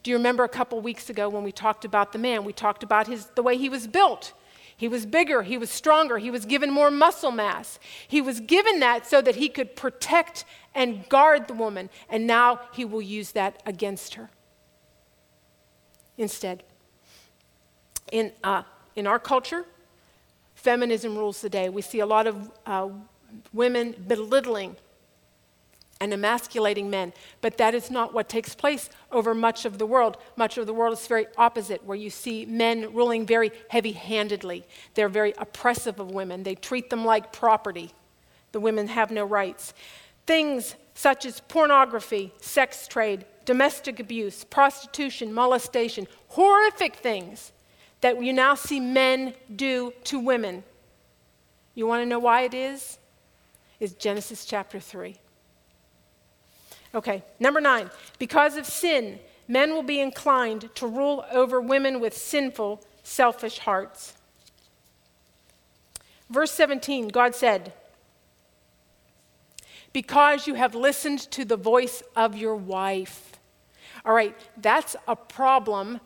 Do 0.03 0.11
you 0.11 0.17
remember 0.17 0.43
a 0.43 0.49
couple 0.49 0.79
weeks 0.81 1.09
ago 1.09 1.29
when 1.29 1.43
we 1.43 1.51
talked 1.51 1.83
about 1.83 2.11
the 2.11 2.19
man? 2.19 2.43
We 2.43 2.53
talked 2.53 2.83
about 2.83 3.07
his, 3.07 3.25
the 3.33 3.41
way 3.41 3.57
he 3.57 3.69
was 3.69 3.87
built. 3.87 4.33
He 4.77 4.87
was 4.87 5.05
bigger, 5.05 5.41
he 5.41 5.57
was 5.57 5.69
stronger, 5.69 6.17
he 6.17 6.29
was 6.29 6.45
given 6.45 6.69
more 6.69 6.91
muscle 6.91 7.31
mass. 7.31 7.79
He 8.07 8.21
was 8.21 8.41
given 8.41 8.81
that 8.81 9.07
so 9.07 9.21
that 9.21 9.37
he 9.37 9.47
could 9.47 9.75
protect 9.75 10.43
and 10.75 11.07
guard 11.07 11.47
the 11.47 11.53
woman, 11.53 11.89
and 12.09 12.27
now 12.27 12.59
he 12.73 12.83
will 12.83 13.01
use 13.01 13.31
that 13.31 13.63
against 13.65 14.15
her. 14.15 14.29
Instead, 16.17 16.63
in, 18.11 18.33
uh, 18.43 18.63
in 18.95 19.07
our 19.07 19.19
culture, 19.19 19.65
feminism 20.55 21.17
rules 21.17 21.41
the 21.41 21.49
day. 21.49 21.69
We 21.69 21.81
see 21.81 21.99
a 21.99 22.05
lot 22.05 22.27
of 22.27 22.51
uh, 22.65 22.89
women 23.53 23.95
belittling 24.07 24.75
and 26.01 26.13
emasculating 26.13 26.89
men. 26.89 27.13
But 27.41 27.57
that 27.57 27.73
is 27.73 27.89
not 27.89 28.13
what 28.13 28.27
takes 28.27 28.53
place 28.53 28.89
over 29.11 29.33
much 29.33 29.65
of 29.65 29.77
the 29.77 29.85
world. 29.85 30.17
Much 30.35 30.57
of 30.57 30.65
the 30.65 30.73
world 30.73 30.93
is 30.93 31.07
very 31.07 31.27
opposite, 31.37 31.85
where 31.85 31.97
you 31.97 32.09
see 32.09 32.45
men 32.45 32.93
ruling 32.93 33.25
very 33.25 33.51
heavy 33.69 33.93
handedly. 33.93 34.65
They're 34.93 35.09
very 35.09 35.33
oppressive 35.37 35.99
of 35.99 36.11
women, 36.11 36.43
they 36.43 36.55
treat 36.55 36.89
them 36.89 37.05
like 37.05 37.31
property. 37.31 37.91
The 38.51 38.59
women 38.59 38.87
have 38.87 39.11
no 39.11 39.25
rights. 39.25 39.73
Things 40.25 40.75
such 40.93 41.25
as 41.25 41.41
pornography, 41.41 42.33
sex 42.39 42.87
trade, 42.87 43.25
domestic 43.43 43.99
abuse, 43.99 44.45
prostitution, 44.45 45.33
molestation, 45.33 46.07
horrific 46.29 46.95
things 46.95 47.51
that 48.05 48.23
you 48.23 48.31
now 48.31 48.53
see 48.53 48.79
men 48.79 49.33
do 49.55 49.91
to 50.03 50.19
women. 50.19 50.63
You 51.73 51.87
want 51.87 52.03
to 52.03 52.05
know 52.05 52.19
why 52.19 52.41
it 52.41 52.53
is? 52.53 52.99
Is 53.79 53.93
Genesis 53.93 54.45
chapter 54.45 54.79
3. 54.79 55.15
Okay, 56.93 57.23
number 57.39 57.59
nine. 57.59 57.89
Because 58.19 58.57
of 58.57 58.67
sin, 58.67 59.17
men 59.47 59.71
will 59.73 59.81
be 59.81 59.99
inclined 59.99 60.69
to 60.75 60.85
rule 60.85 61.25
over 61.31 61.59
women 61.59 61.99
with 61.99 62.15
sinful, 62.15 62.83
selfish 63.01 63.57
hearts. 63.57 64.13
Verse 66.29 66.51
17, 66.51 67.07
God 67.07 67.33
said, 67.33 67.73
Because 69.93 70.45
you 70.45 70.53
have 70.53 70.75
listened 70.75 71.21
to 71.31 71.43
the 71.43 71.57
voice 71.57 72.03
of 72.15 72.37
your 72.37 72.55
wife. 72.55 73.39
All 74.05 74.13
right, 74.13 74.37
that's 74.61 74.95
a 75.07 75.15
problem 75.15 75.99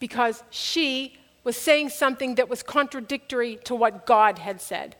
because 0.00 0.42
she 0.50 1.19
was 1.44 1.56
saying 1.56 1.88
something 1.88 2.34
that 2.36 2.48
was 2.48 2.62
contradictory 2.62 3.56
to 3.64 3.74
what 3.74 4.06
God 4.06 4.38
had 4.38 4.60
said. 4.60 4.96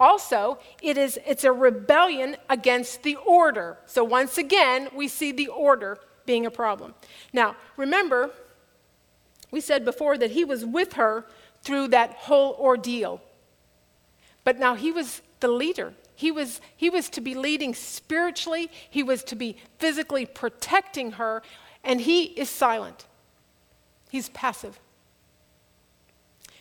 Also, 0.00 0.58
it 0.80 0.96
is, 0.96 1.18
it's 1.26 1.44
a 1.44 1.52
rebellion 1.52 2.36
against 2.48 3.02
the 3.02 3.16
order. 3.16 3.78
So 3.86 4.04
once 4.04 4.38
again, 4.38 4.88
we 4.94 5.08
see 5.08 5.32
the 5.32 5.48
order 5.48 5.98
being 6.24 6.46
a 6.46 6.50
problem. 6.50 6.94
Now, 7.32 7.56
remember, 7.76 8.30
we 9.50 9.60
said 9.60 9.84
before 9.84 10.16
that 10.18 10.32
he 10.32 10.44
was 10.44 10.64
with 10.64 10.94
her 10.94 11.26
through 11.62 11.88
that 11.88 12.12
whole 12.12 12.56
ordeal. 12.60 13.20
But 14.44 14.58
now 14.58 14.74
he 14.74 14.92
was 14.92 15.20
the 15.40 15.48
leader. 15.48 15.94
He 16.14 16.30
was, 16.30 16.60
he 16.76 16.90
was 16.90 17.08
to 17.10 17.20
be 17.20 17.34
leading 17.34 17.74
spiritually, 17.74 18.70
he 18.88 19.02
was 19.02 19.22
to 19.24 19.36
be 19.36 19.56
physically 19.78 20.26
protecting 20.26 21.12
her, 21.12 21.42
and 21.84 22.00
he 22.00 22.24
is 22.24 22.48
silent. 22.48 23.06
He's 24.10 24.28
passive. 24.30 24.80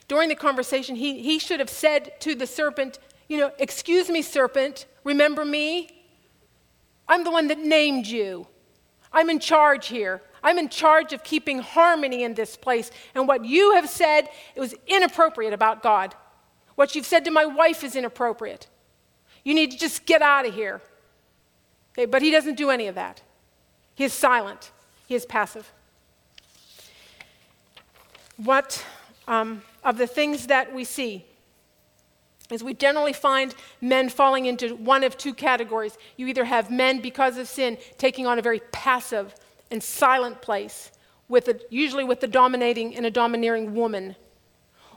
During 0.07 0.29
the 0.29 0.35
conversation, 0.35 0.95
he, 0.95 1.21
he 1.21 1.39
should 1.39 1.59
have 1.59 1.69
said 1.69 2.19
to 2.21 2.33
the 2.35 2.47
serpent, 2.47 2.99
you 3.27 3.37
know, 3.37 3.51
excuse 3.59 4.09
me, 4.09 4.21
serpent, 4.21 4.85
remember 5.03 5.43
me? 5.43 5.89
I'm 7.07 7.23
the 7.23 7.31
one 7.31 7.47
that 7.47 7.59
named 7.59 8.07
you. 8.07 8.47
I'm 9.11 9.29
in 9.29 9.39
charge 9.39 9.87
here. 9.87 10.21
I'm 10.43 10.57
in 10.57 10.69
charge 10.69 11.13
of 11.13 11.23
keeping 11.23 11.59
harmony 11.59 12.23
in 12.23 12.33
this 12.33 12.55
place. 12.55 12.91
And 13.15 13.27
what 13.27 13.43
you 13.43 13.73
have 13.73 13.89
said, 13.89 14.29
it 14.55 14.59
was 14.59 14.75
inappropriate 14.87 15.53
about 15.53 15.83
God. 15.83 16.15
What 16.75 16.95
you've 16.95 17.05
said 17.05 17.25
to 17.25 17.31
my 17.31 17.45
wife 17.45 17.83
is 17.83 17.95
inappropriate. 17.95 18.67
You 19.43 19.53
need 19.53 19.71
to 19.71 19.77
just 19.77 20.05
get 20.05 20.21
out 20.21 20.45
of 20.45 20.53
here. 20.53 20.81
Okay, 21.93 22.05
but 22.05 22.21
he 22.21 22.31
doesn't 22.31 22.55
do 22.55 22.69
any 22.69 22.87
of 22.87 22.95
that. 22.95 23.21
He 23.95 24.03
is 24.03 24.13
silent, 24.13 24.71
he 25.07 25.15
is 25.15 25.25
passive. 25.25 25.71
What 28.37 28.85
um, 29.27 29.61
of 29.83 29.97
the 29.97 30.07
things 30.07 30.47
that 30.47 30.73
we 30.73 30.83
see 30.83 31.25
is 32.49 32.63
we 32.63 32.73
generally 32.73 33.13
find 33.13 33.53
men 33.81 34.07
falling 34.09 34.45
into 34.45 34.75
one 34.75 35.03
of 35.03 35.17
two 35.17 35.33
categories. 35.33 35.97
You 36.15 36.27
either 36.27 36.45
have 36.45 36.71
men, 36.71 37.01
because 37.01 37.37
of 37.37 37.47
sin, 37.47 37.77
taking 37.97 38.25
on 38.25 38.39
a 38.39 38.41
very 38.41 38.61
passive 38.71 39.35
and 39.69 39.83
silent 39.83 40.41
place, 40.41 40.91
with 41.27 41.49
a, 41.49 41.59
usually 41.69 42.05
with 42.05 42.21
the 42.21 42.27
dominating 42.27 42.95
and 42.95 43.05
a 43.05 43.11
domineering 43.11 43.75
woman. 43.75 44.15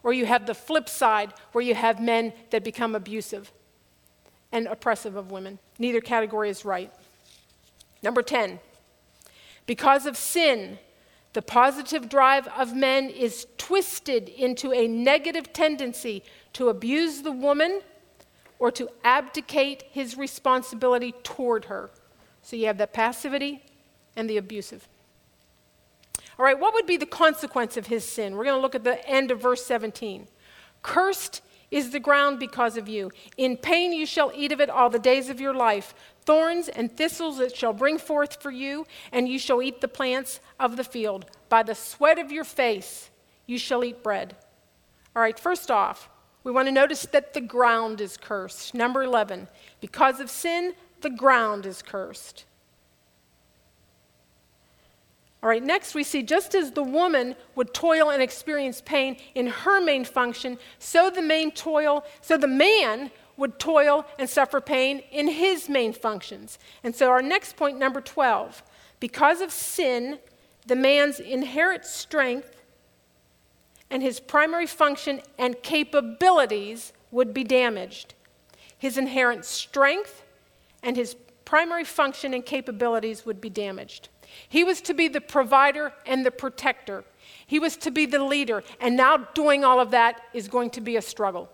Or 0.05 0.13
you 0.13 0.27
have 0.27 0.47
the 0.47 0.55
flip 0.55 0.89
side, 0.89 1.35
where 1.53 1.63
you 1.63 1.75
have 1.75 2.01
men 2.01 2.33
that 2.51 2.63
become 2.63 2.95
abusive. 2.95 3.53
and 4.53 4.67
oppressive 4.67 5.15
of 5.17 5.31
women. 5.31 5.59
Neither 5.79 6.01
category 6.01 6.51
is 6.51 6.65
right. 6.65 6.93
Number 8.03 8.23
10, 8.23 8.59
because 9.67 10.07
of 10.07 10.17
sin, 10.17 10.79
the 11.33 11.43
positive 11.43 12.09
drive 12.09 12.49
of 12.49 12.75
men 12.75 13.09
is 13.09 13.47
twisted 13.57 14.29
into 14.29 14.73
a 14.73 14.89
negative 14.89 15.53
tendency 15.53 16.25
to 16.55 16.69
abuse 16.69 17.23
the 17.23 17.33
woman 17.33 17.83
or 18.59 18.71
to 18.73 18.89
abdicate 19.05 19.85
his 19.91 20.19
responsibility 20.19 21.13
toward 21.23 21.67
her. 21.67 21.91
So 22.43 22.57
you 22.57 22.67
have 22.67 22.79
the 22.79 22.87
passivity 22.87 23.63
and 24.17 24.29
the 24.29 24.37
abusive. 24.37 24.89
All 26.39 26.45
right, 26.45 26.59
what 26.59 26.75
would 26.75 26.87
be 26.87 26.97
the 26.97 27.07
consequence 27.07 27.77
of 27.77 27.87
his 27.87 28.05
sin? 28.05 28.35
We're 28.35 28.45
going 28.45 28.57
to 28.57 28.63
look 28.63 28.75
at 28.75 28.85
the 28.85 29.07
end 29.09 29.31
of 29.31 29.41
verse 29.41 29.65
17. 29.65 30.27
Cursed 30.83 31.43
is 31.71 31.91
the 31.91 32.01
ground 32.01 32.41
because 32.41 32.77
of 32.77 32.89
you. 32.89 33.11
In 33.37 33.57
pain 33.57 33.93
you 33.93 34.07
shall 34.07 34.33
eat 34.35 34.51
of 34.51 34.61
it 34.61 34.71
all 34.71 34.91
the 34.91 34.99
days 34.99 35.29
of 35.29 35.41
your 35.41 35.55
life. 35.55 35.95
Thorns 36.31 36.69
and 36.69 36.97
thistles 36.97 37.41
it 37.41 37.57
shall 37.57 37.73
bring 37.73 37.99
forth 37.99 38.41
for 38.41 38.53
you, 38.53 38.87
and 39.11 39.29
you 39.29 39.37
shall 39.37 39.61
eat 39.61 39.81
the 39.81 39.89
plants 39.89 40.39
of 40.61 40.77
the 40.77 40.85
field. 40.85 41.27
By 41.49 41.65
the 41.65 41.75
sweat 41.75 42.21
of 42.21 42.31
your 42.31 42.45
face 42.45 43.11
you 43.49 43.59
shall 43.59 43.83
eat 43.83 44.05
bread. 44.05 44.37
All 45.17 45.23
right, 45.23 45.37
first 45.37 45.73
off, 45.73 46.09
we 46.45 46.53
want 46.53 46.69
to 46.69 46.73
notice 46.73 47.03
that 47.07 47.35
the 47.35 47.41
ground 47.41 48.01
is 48.01 48.17
cursed. 48.17 48.75
Number 48.75 49.03
11, 49.03 49.49
because 49.81 50.21
of 50.21 50.31
sin, 50.31 50.75
the 51.01 51.11
ground 51.11 51.67
is 51.67 51.83
cursed. 51.83 52.45
All 55.43 55.49
right, 55.49 55.65
next 55.65 55.97
we 55.97 56.05
see 56.05 56.23
just 56.23 56.55
as 56.55 56.71
the 56.71 56.85
woman 56.85 57.35
would 57.57 57.75
toil 57.75 58.11
and 58.11 58.23
experience 58.23 58.81
pain 58.81 59.17
in 59.35 59.49
her 59.49 59.81
main 59.81 60.05
function, 60.05 60.61
so 60.79 61.11
the 61.11 61.23
main 61.23 61.51
toil, 61.51 62.05
so 62.21 62.37
the 62.37 62.47
man 62.47 63.11
would 63.41 63.59
toil 63.59 64.07
and 64.19 64.29
suffer 64.29 64.61
pain 64.61 65.03
in 65.11 65.27
his 65.27 65.69
main 65.69 65.93
functions. 65.93 66.59
And 66.85 66.95
so 66.95 67.11
our 67.11 67.23
next 67.23 67.57
point, 67.57 67.79
number 67.79 68.01
12, 68.01 68.63
because 69.01 69.41
of 69.41 69.51
sin, 69.51 70.19
the 70.67 70.77
man's 70.77 71.19
inherent 71.19 71.87
strength 71.87 72.63
and 73.91 74.03
his 74.03 74.21
primary 74.21 74.67
function 74.67 75.23
and 75.39 75.61
capabilities 75.63 76.93
would 77.11 77.35
be 77.35 77.43
damaged. 77.43 78.15
His 78.79 78.99
inherent 78.99 79.45
strength 79.45 80.23
and 80.83 80.97
his 80.97 81.17
primary 81.45 81.85
function 81.85 82.35
and 82.35 82.45
capabilities 82.45 83.25
would 83.25 83.41
be 83.41 83.51
damaged. 83.51 84.11
He 84.49 84.63
was 84.63 84.81
to 84.83 84.95
be 84.95 85.09
the 85.09 85.21
provider 85.21 85.93
and 86.07 86.25
the 86.25 86.31
protector. 86.31 87.05
He 87.47 87.59
was 87.59 87.77
to 87.79 87.91
be 87.91 88.07
the 88.07 88.23
leader. 88.23 88.63
And 88.81 88.97
now 88.97 89.17
doing 89.35 89.65
all 89.65 89.81
of 89.81 89.91
that 89.91 90.21
is 90.35 90.47
going 90.47 90.71
to 90.71 90.81
be 90.81 90.97
a 90.97 91.03
struggle. 91.03 91.51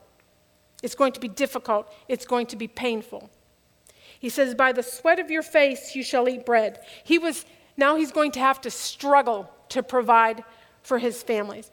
It's 0.87 0.95
going 0.95 1.15
to 1.15 1.21
be 1.21 1.27
difficult. 1.27 1.93
It's 2.07 2.25
going 2.25 2.47
to 2.47 2.57
be 2.57 2.69
painful. 2.69 3.29
He 4.21 4.29
says, 4.29 4.55
By 4.55 4.71
the 4.71 4.85
sweat 4.85 5.19
of 5.19 5.33
your 5.33 5.43
face 5.43 5.97
you 5.97 6.05
shall 6.05 6.29
eat 6.29 6.47
bread. 6.47 6.79
He 7.03 7.19
was, 7.19 7.45
now 7.77 7.97
he's 7.97 8.13
going 8.13 8.31
to 8.33 8.39
have 8.39 8.61
to 8.61 8.71
struggle 8.71 9.51
to 9.71 9.83
provide 9.83 10.45
for 10.85 10.99
his 10.99 11.25
families. 11.25 11.73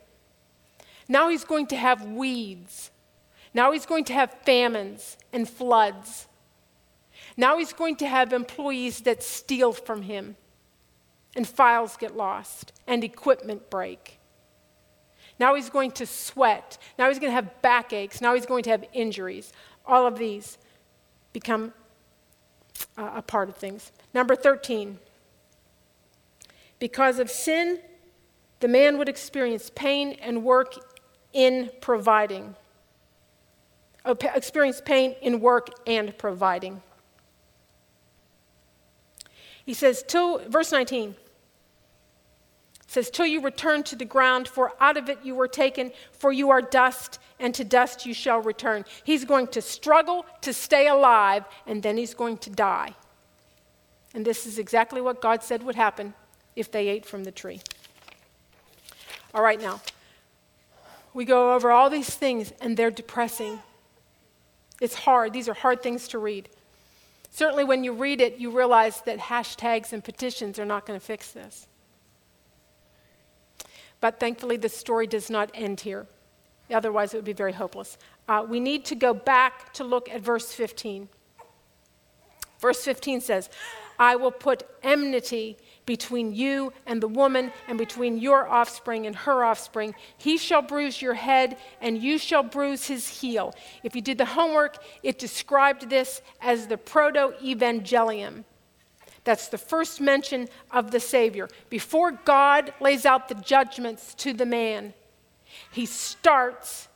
Now 1.08 1.30
he's 1.30 1.44
going 1.44 1.68
to 1.68 1.76
have 1.76 2.04
weeds. 2.08 2.90
Now 3.54 3.72
he's 3.72 3.86
going 3.86 4.06
to 4.06 4.14
have 4.14 4.34
famines 4.48 5.16
and 5.32 5.48
floods. 5.48 6.28
Now 7.38 7.60
he's 7.60 7.72
going 7.72 7.98
to 7.98 8.08
have 8.08 8.34
employees 8.34 9.02
that 9.02 9.22
steal 9.22 9.74
from 9.74 10.02
him 10.02 10.38
and 11.36 11.48
files 11.48 11.98
get 11.98 12.18
lost, 12.18 12.74
and 12.88 13.04
equipment 13.04 13.70
break. 13.70 14.20
Now 15.40 15.56
he's 15.56 15.70
going 15.70 15.92
to 15.92 16.06
sweat. 16.06 16.78
Now 16.98 17.10
he's 17.10 17.20
going 17.20 17.32
to 17.32 17.36
have 17.36 17.62
backaches. 17.62 18.22
Now 18.22 18.34
he's 18.34 18.46
going 18.46 18.64
to 18.64 18.70
have 18.70 18.86
injuries. 18.94 19.52
All 19.86 20.06
of 20.06 20.18
these 20.18 20.58
become 21.34 21.74
uh, 22.98 23.12
a 23.16 23.22
part 23.22 23.50
of 23.50 23.56
things. 23.56 23.92
Number 24.14 24.36
13. 24.36 25.00
Because 26.80 27.20
of 27.20 27.30
sin, 27.30 27.80
the 28.60 28.68
man 28.68 28.98
would 28.98 29.10
experience 29.10 29.72
pain 29.74 30.18
and 30.22 30.44
work 30.44 30.76
in 31.34 31.70
providing. 31.82 32.56
Oh, 34.06 34.18
experience 34.36 34.82
pain 34.84 35.16
in 35.22 35.40
work 35.40 35.70
and 35.88 36.18
providing. 36.18 36.82
He 39.66 39.74
says, 39.74 40.04
till, 40.06 40.40
verse 40.50 40.72
19, 40.72 41.16
says, 42.94 43.10
Till 43.10 43.26
you 43.26 43.42
return 43.42 43.82
to 43.84 43.96
the 43.96 44.06
ground, 44.06 44.48
for 44.48 44.74
out 44.80 44.98
of 44.98 45.10
it 45.10 45.20
you 45.24 45.34
were 45.34 45.48
taken, 45.48 45.92
for 46.12 46.32
you 46.32 46.52
are 46.52 46.62
dust, 46.62 47.20
and 47.40 47.54
to 47.56 47.64
dust 47.64 48.06
you 48.06 48.14
shall 48.14 48.40
return. 48.40 48.86
He's 49.04 49.26
going 49.26 49.48
to 49.48 49.62
struggle 49.62 50.26
to 50.42 50.54
stay 50.54 50.88
alive, 50.88 51.44
and 51.66 51.82
then 51.82 51.98
he's 51.98 52.14
going 52.14 52.38
to 52.38 52.52
die. 52.52 52.94
And 54.14 54.24
this 54.24 54.46
is 54.46 54.60
exactly 54.60 55.02
what 55.02 55.22
God 55.22 55.42
said 55.42 55.64
would 55.64 55.76
happen 55.76 56.14
if 56.56 56.72
they 56.72 56.88
ate 56.88 57.06
from 57.06 57.24
the 57.24 57.32
tree. 57.32 57.62
All 59.34 59.42
right, 59.42 59.60
now, 59.60 59.82
we 61.16 61.26
go 61.26 61.56
over 61.56 61.72
all 61.72 61.90
these 61.90 62.14
things, 62.14 62.54
and 62.62 62.78
they're 62.78 62.92
depressing. 62.92 63.60
It's 64.80 64.94
hard. 64.94 65.34
These 65.34 65.50
are 65.50 65.56
hard 65.56 65.82
things 65.82 66.08
to 66.10 66.20
read. 66.20 66.48
Certainly, 67.32 67.64
when 67.64 67.84
you 67.84 67.94
read 67.94 68.22
it, 68.22 68.38
you 68.38 68.52
realize 68.52 69.02
that 69.02 69.18
hashtags 69.18 69.94
and 69.94 70.04
petitions 70.04 70.60
are 70.60 70.66
not 70.66 70.86
going 70.86 71.00
to 71.00 71.04
fix 71.04 71.32
this. 71.32 71.66
But 74.04 74.20
thankfully, 74.20 74.58
the 74.58 74.68
story 74.68 75.08
does 75.08 75.30
not 75.30 75.50
end 75.54 75.80
here. 75.80 76.08
Otherwise, 76.70 77.14
it 77.14 77.18
would 77.20 77.24
be 77.24 77.32
very 77.32 77.54
hopeless. 77.54 77.98
Uh, 78.28 78.46
we 78.46 78.60
need 78.60 78.84
to 78.84 78.96
go 78.96 79.14
back 79.14 79.72
to 79.76 79.86
look 79.86 80.10
at 80.10 80.20
verse 80.20 80.52
15. 80.52 81.08
Verse 82.60 82.84
15 82.84 83.22
says, 83.22 83.50
I 83.98 84.18
will 84.18 84.34
put 84.34 84.64
enmity 84.84 85.56
between 85.86 86.36
you 86.36 86.74
and 86.86 87.02
the 87.02 87.08
woman, 87.08 87.54
and 87.70 87.78
between 87.78 88.18
your 88.18 88.46
offspring 88.46 89.08
and 89.08 89.16
her 89.16 89.46
offspring. 89.46 89.96
He 90.18 90.38
shall 90.38 90.62
bruise 90.62 91.02
your 91.02 91.14
head, 91.14 91.56
and 91.80 91.98
you 91.98 92.18
shall 92.18 92.44
bruise 92.44 92.86
his 92.86 93.08
heel. 93.08 93.54
If 93.84 93.96
you 93.96 94.02
did 94.02 94.18
the 94.18 94.26
homework, 94.26 94.84
it 95.02 95.18
described 95.18 95.90
this 95.90 96.22
as 96.42 96.68
the 96.68 96.78
proto 96.78 97.32
evangelium. 97.42 98.44
That's 99.24 99.48
the 99.48 99.58
first 99.58 100.02
mention 100.02 100.50
of 100.72 100.92
the 100.92 101.00
Savior. 101.00 101.48
Before 101.70 102.12
God 102.12 102.74
lays 102.82 103.06
out 103.06 103.30
the 103.30 103.36
judgments 103.36 104.14
to 104.16 104.34
the 104.34 104.46
man, 104.46 104.94
he 105.72 105.86
starts 105.86 106.88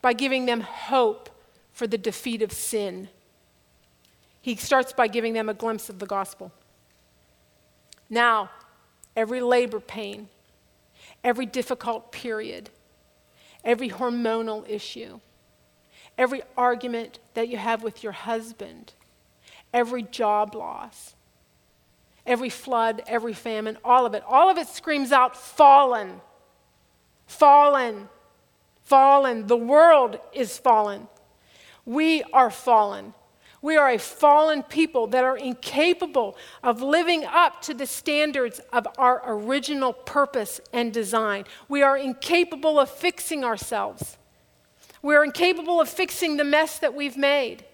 by 0.00 0.12
giving 0.12 0.46
them 0.46 0.60
hope 0.60 1.30
for 1.72 1.86
the 1.86 1.98
defeat 1.98 2.42
of 2.42 2.52
sin. 2.52 3.08
He 4.40 4.56
starts 4.56 4.92
by 4.92 5.08
giving 5.08 5.32
them 5.32 5.48
a 5.48 5.54
glimpse 5.54 5.88
of 5.88 5.98
the 5.98 6.06
gospel. 6.06 6.52
Now, 8.10 8.50
every 9.16 9.40
labor 9.40 9.80
pain, 9.80 10.28
every 11.24 11.46
difficult 11.46 12.12
period, 12.12 12.70
every 13.64 13.88
hormonal 13.88 14.68
issue, 14.68 15.20
every 16.18 16.42
argument 16.56 17.18
that 17.34 17.48
you 17.48 17.56
have 17.56 17.82
with 17.82 18.02
your 18.02 18.12
husband, 18.12 18.92
every 19.72 20.02
job 20.02 20.54
loss, 20.54 21.14
every 22.26 22.50
flood, 22.50 23.02
every 23.06 23.34
famine, 23.34 23.78
all 23.84 24.06
of 24.06 24.14
it. 24.14 24.22
All 24.26 24.48
of 24.50 24.58
it 24.58 24.68
screams 24.68 25.12
out, 25.12 25.36
fallen, 25.36 26.20
fallen, 27.26 28.08
fallen. 28.82 29.46
The 29.46 29.56
world 29.56 30.18
is 30.32 30.58
fallen. 30.58 31.08
We 31.84 32.22
are 32.32 32.50
fallen. 32.50 33.14
We 33.60 33.76
are 33.76 33.90
a 33.90 33.98
fallen 33.98 34.64
people 34.64 35.06
that 35.08 35.22
are 35.22 35.36
incapable 35.36 36.36
of 36.64 36.82
living 36.82 37.24
up 37.24 37.62
to 37.62 37.74
the 37.74 37.86
standards 37.86 38.60
of 38.72 38.88
our 38.98 39.22
original 39.24 39.92
purpose 39.92 40.60
and 40.72 40.92
design. 40.92 41.44
We 41.68 41.82
are 41.82 41.96
incapable 41.96 42.80
of 42.80 42.90
fixing 42.90 43.44
ourselves. 43.44 44.18
We 45.00 45.14
are 45.14 45.24
incapable 45.24 45.80
of 45.80 45.88
fixing 45.88 46.36
the 46.36 46.44
mess 46.44 46.80
that 46.80 46.94
we've 46.94 47.16
made. 47.16 47.64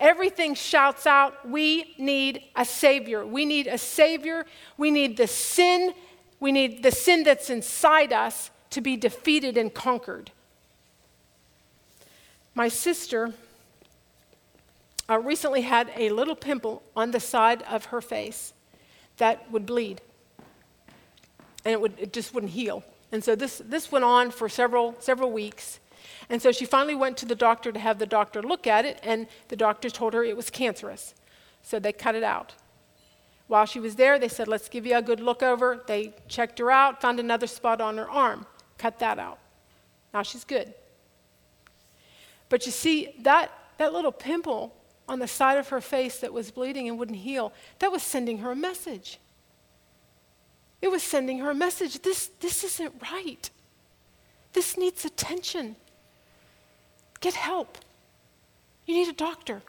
Everything 0.00 0.54
shouts 0.54 1.06
out, 1.06 1.46
we 1.46 1.94
need 1.98 2.42
a 2.56 2.64
Savior. 2.64 3.24
We 3.24 3.44
need 3.44 3.66
a 3.66 3.76
Savior. 3.76 4.46
We 4.78 4.90
need 4.90 5.18
the 5.18 5.26
sin. 5.26 5.92
We 6.40 6.52
need 6.52 6.82
the 6.82 6.90
sin 6.90 7.22
that's 7.22 7.50
inside 7.50 8.10
us 8.10 8.50
to 8.70 8.80
be 8.80 8.96
defeated 8.96 9.58
and 9.58 9.72
conquered. 9.72 10.30
My 12.54 12.68
sister 12.68 13.34
uh, 15.08 15.18
recently 15.18 15.60
had 15.60 15.90
a 15.94 16.08
little 16.08 16.36
pimple 16.36 16.82
on 16.96 17.10
the 17.10 17.20
side 17.20 17.62
of 17.64 17.86
her 17.86 18.00
face 18.00 18.54
that 19.18 19.50
would 19.50 19.66
bleed. 19.66 20.00
And 21.64 21.72
it, 21.72 21.80
would, 21.80 21.92
it 21.98 22.12
just 22.14 22.32
wouldn't 22.32 22.52
heal. 22.52 22.84
And 23.12 23.22
so 23.22 23.34
this, 23.34 23.60
this 23.64 23.92
went 23.92 24.04
on 24.04 24.30
for 24.30 24.48
several, 24.48 24.96
several 24.98 25.30
weeks. 25.30 25.78
And 26.30 26.40
so 26.40 26.52
she 26.52 26.64
finally 26.64 26.94
went 26.94 27.16
to 27.18 27.26
the 27.26 27.34
doctor 27.34 27.72
to 27.72 27.78
have 27.78 27.98
the 27.98 28.06
doctor 28.06 28.40
look 28.40 28.66
at 28.66 28.84
it, 28.84 29.00
and 29.02 29.26
the 29.48 29.56
doctor 29.56 29.90
told 29.90 30.14
her 30.14 30.22
it 30.22 30.36
was 30.36 30.48
cancerous. 30.48 31.14
So 31.62 31.78
they 31.78 31.92
cut 31.92 32.14
it 32.14 32.22
out. 32.22 32.54
While 33.48 33.66
she 33.66 33.80
was 33.80 33.96
there, 33.96 34.18
they 34.18 34.28
said, 34.28 34.46
Let's 34.46 34.68
give 34.68 34.86
you 34.86 34.96
a 34.96 35.02
good 35.02 35.18
look 35.20 35.42
over. 35.42 35.82
They 35.86 36.14
checked 36.28 36.60
her 36.60 36.70
out, 36.70 37.02
found 37.02 37.18
another 37.18 37.48
spot 37.48 37.80
on 37.80 37.98
her 37.98 38.08
arm, 38.08 38.46
cut 38.78 39.00
that 39.00 39.18
out. 39.18 39.38
Now 40.14 40.22
she's 40.22 40.44
good. 40.44 40.72
But 42.48 42.64
you 42.64 42.72
see, 42.72 43.14
that 43.22 43.50
that 43.78 43.92
little 43.92 44.12
pimple 44.12 44.74
on 45.08 45.18
the 45.18 45.26
side 45.26 45.58
of 45.58 45.68
her 45.70 45.80
face 45.80 46.20
that 46.20 46.32
was 46.32 46.52
bleeding 46.52 46.88
and 46.88 46.98
wouldn't 46.98 47.18
heal, 47.18 47.52
that 47.80 47.90
was 47.90 48.02
sending 48.02 48.38
her 48.38 48.52
a 48.52 48.56
message. 48.56 49.18
It 50.80 50.90
was 50.90 51.02
sending 51.02 51.38
her 51.38 51.50
a 51.50 51.54
message. 51.54 52.02
This, 52.02 52.28
this 52.40 52.62
isn't 52.62 52.94
right. 53.10 53.50
This 54.52 54.76
needs 54.76 55.04
attention. 55.04 55.76
Get 57.20 57.34
help. 57.34 57.78
You 58.86 58.94
need 58.94 59.08
a 59.08 59.12
doctor. 59.12 59.62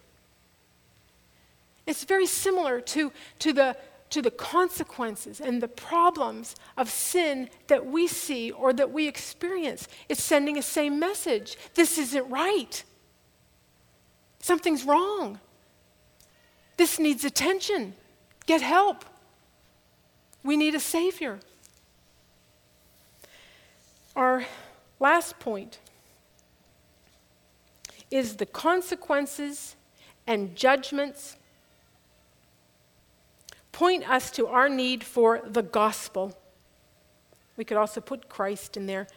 It's 1.86 2.04
very 2.04 2.26
similar 2.26 2.80
to, 2.82 3.12
to, 3.40 3.54
the, 3.54 3.78
to 4.12 4.22
the 4.22 4.32
consequences 4.32 5.42
and 5.42 5.62
the 5.62 5.68
problems 5.68 6.56
of 6.78 6.90
sin 6.90 7.50
that 7.68 7.86
we 7.86 8.08
see 8.08 8.52
or 8.52 8.72
that 8.74 8.92
we 8.92 9.08
experience. 9.08 9.88
It's 10.08 10.24
sending 10.24 10.58
a 10.58 10.62
same 10.62 11.00
message. 11.00 11.58
This 11.76 11.98
isn't 11.98 12.30
right. 12.30 12.84
Something's 14.40 14.86
wrong. 14.86 15.40
This 16.78 16.98
needs 16.98 17.26
attention. 17.26 17.94
Get 18.46 18.62
help. 18.62 19.06
We 20.44 20.58
need 20.58 20.74
a 20.74 20.80
Savior. 20.80 21.40
Our 24.16 24.46
last 25.00 25.40
point 25.40 25.80
is 28.12 28.36
the 28.36 28.46
consequences 28.46 29.76
and 30.28 30.56
judgments 30.56 31.38
point 33.72 34.08
us 34.08 34.30
to 34.32 34.48
our 34.48 34.70
need 34.70 35.04
for 35.04 35.42
the 35.46 35.64
gospel. 35.64 36.38
We 37.58 37.64
could 37.64 37.78
also 37.78 38.02
put 38.02 38.30
Christ 38.30 38.78
in 38.78 38.86
there. 38.86 39.08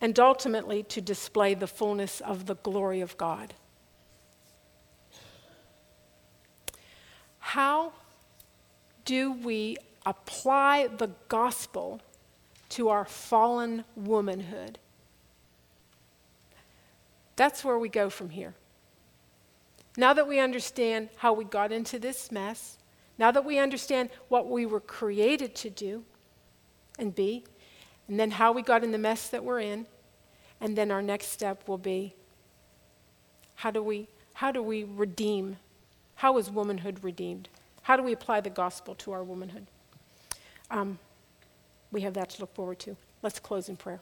And 0.00 0.18
ultimately, 0.18 0.82
to 0.84 1.00
display 1.00 1.54
the 1.54 1.66
fullness 1.66 2.20
of 2.20 2.46
the 2.46 2.56
glory 2.56 3.00
of 3.00 3.16
God. 3.16 3.54
How 7.38 7.92
do 9.04 9.32
we 9.32 9.78
apply 10.04 10.88
the 10.88 11.10
gospel 11.28 12.00
to 12.70 12.88
our 12.88 13.04
fallen 13.04 13.84
womanhood? 13.94 14.78
That's 17.36 17.64
where 17.64 17.78
we 17.78 17.88
go 17.88 18.10
from 18.10 18.30
here. 18.30 18.54
Now 19.96 20.12
that 20.12 20.26
we 20.26 20.40
understand 20.40 21.08
how 21.16 21.32
we 21.32 21.44
got 21.44 21.72
into 21.72 21.98
this 21.98 22.32
mess, 22.32 22.78
now 23.18 23.30
that 23.30 23.44
we 23.44 23.58
understand 23.58 24.10
what 24.28 24.48
we 24.48 24.66
were 24.66 24.80
created 24.80 25.54
to 25.56 25.70
do 25.70 26.04
and 26.98 27.14
be, 27.14 27.44
and 28.08 28.18
then 28.18 28.32
how 28.32 28.52
we 28.52 28.62
got 28.62 28.84
in 28.84 28.92
the 28.92 28.98
mess 28.98 29.28
that 29.28 29.44
we're 29.44 29.60
in, 29.60 29.86
and 30.60 30.76
then 30.76 30.90
our 30.90 31.02
next 31.02 31.28
step 31.28 31.66
will 31.68 31.78
be 31.78 32.14
how 33.56 33.70
do 33.70 33.82
we, 33.82 34.08
how 34.34 34.52
do 34.52 34.62
we 34.62 34.84
redeem? 34.84 35.56
How 36.16 36.36
is 36.38 36.50
womanhood 36.50 37.02
redeemed? 37.02 37.48
How 37.82 37.96
do 37.96 38.02
we 38.02 38.12
apply 38.12 38.40
the 38.40 38.50
gospel 38.50 38.94
to 38.96 39.12
our 39.12 39.24
womanhood? 39.24 39.66
Um, 40.70 40.98
we 41.90 42.02
have 42.02 42.14
that 42.14 42.30
to 42.30 42.42
look 42.42 42.54
forward 42.54 42.78
to. 42.80 42.96
Let's 43.22 43.38
close 43.38 43.68
in 43.68 43.76
prayer. 43.76 44.00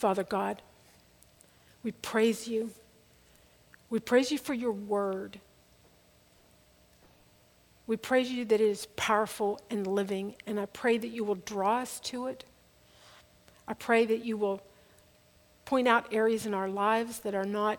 Father 0.00 0.24
God, 0.24 0.62
we 1.82 1.92
praise 1.92 2.48
you. 2.48 2.70
We 3.90 4.00
praise 4.00 4.32
you 4.32 4.38
for 4.38 4.54
your 4.54 4.72
word. 4.72 5.38
We 7.86 7.98
praise 7.98 8.30
you 8.30 8.46
that 8.46 8.62
it 8.62 8.66
is 8.66 8.86
powerful 8.96 9.60
and 9.68 9.86
living, 9.86 10.36
and 10.46 10.58
I 10.58 10.64
pray 10.64 10.96
that 10.96 11.08
you 11.08 11.22
will 11.22 11.34
draw 11.34 11.80
us 11.80 12.00
to 12.04 12.28
it. 12.28 12.46
I 13.68 13.74
pray 13.74 14.06
that 14.06 14.24
you 14.24 14.38
will 14.38 14.62
point 15.66 15.86
out 15.86 16.14
areas 16.14 16.46
in 16.46 16.54
our 16.54 16.70
lives 16.70 17.18
that 17.18 17.34
are 17.34 17.44
not 17.44 17.78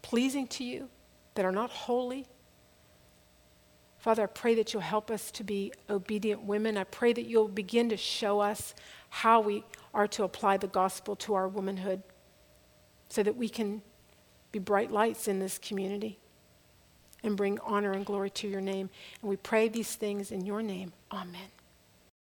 pleasing 0.00 0.46
to 0.46 0.64
you, 0.64 0.88
that 1.34 1.44
are 1.44 1.52
not 1.52 1.68
holy. 1.68 2.24
Father, 3.98 4.22
I 4.22 4.26
pray 4.26 4.54
that 4.54 4.72
you'll 4.72 4.80
help 4.80 5.10
us 5.10 5.30
to 5.32 5.44
be 5.44 5.74
obedient 5.90 6.44
women. 6.44 6.78
I 6.78 6.84
pray 6.84 7.12
that 7.12 7.26
you'll 7.26 7.48
begin 7.48 7.90
to 7.90 7.98
show 7.98 8.40
us 8.40 8.74
how 9.10 9.40
we 9.40 9.62
are 9.94 10.08
to 10.08 10.24
apply 10.24 10.56
the 10.56 10.66
gospel 10.66 11.16
to 11.16 11.34
our 11.34 11.48
womanhood 11.48 12.02
so 13.08 13.22
that 13.22 13.36
we 13.36 13.48
can 13.48 13.80
be 14.52 14.58
bright 14.58 14.90
lights 14.90 15.28
in 15.28 15.38
this 15.38 15.56
community 15.56 16.18
and 17.22 17.36
bring 17.36 17.58
honor 17.60 17.92
and 17.92 18.04
glory 18.04 18.30
to 18.30 18.48
your 18.48 18.60
name. 18.60 18.90
And 19.22 19.30
we 19.30 19.36
pray 19.36 19.68
these 19.68 19.94
things 19.94 20.30
in 20.30 20.44
your 20.44 20.62
name. 20.62 20.92
Amen. 21.10 21.53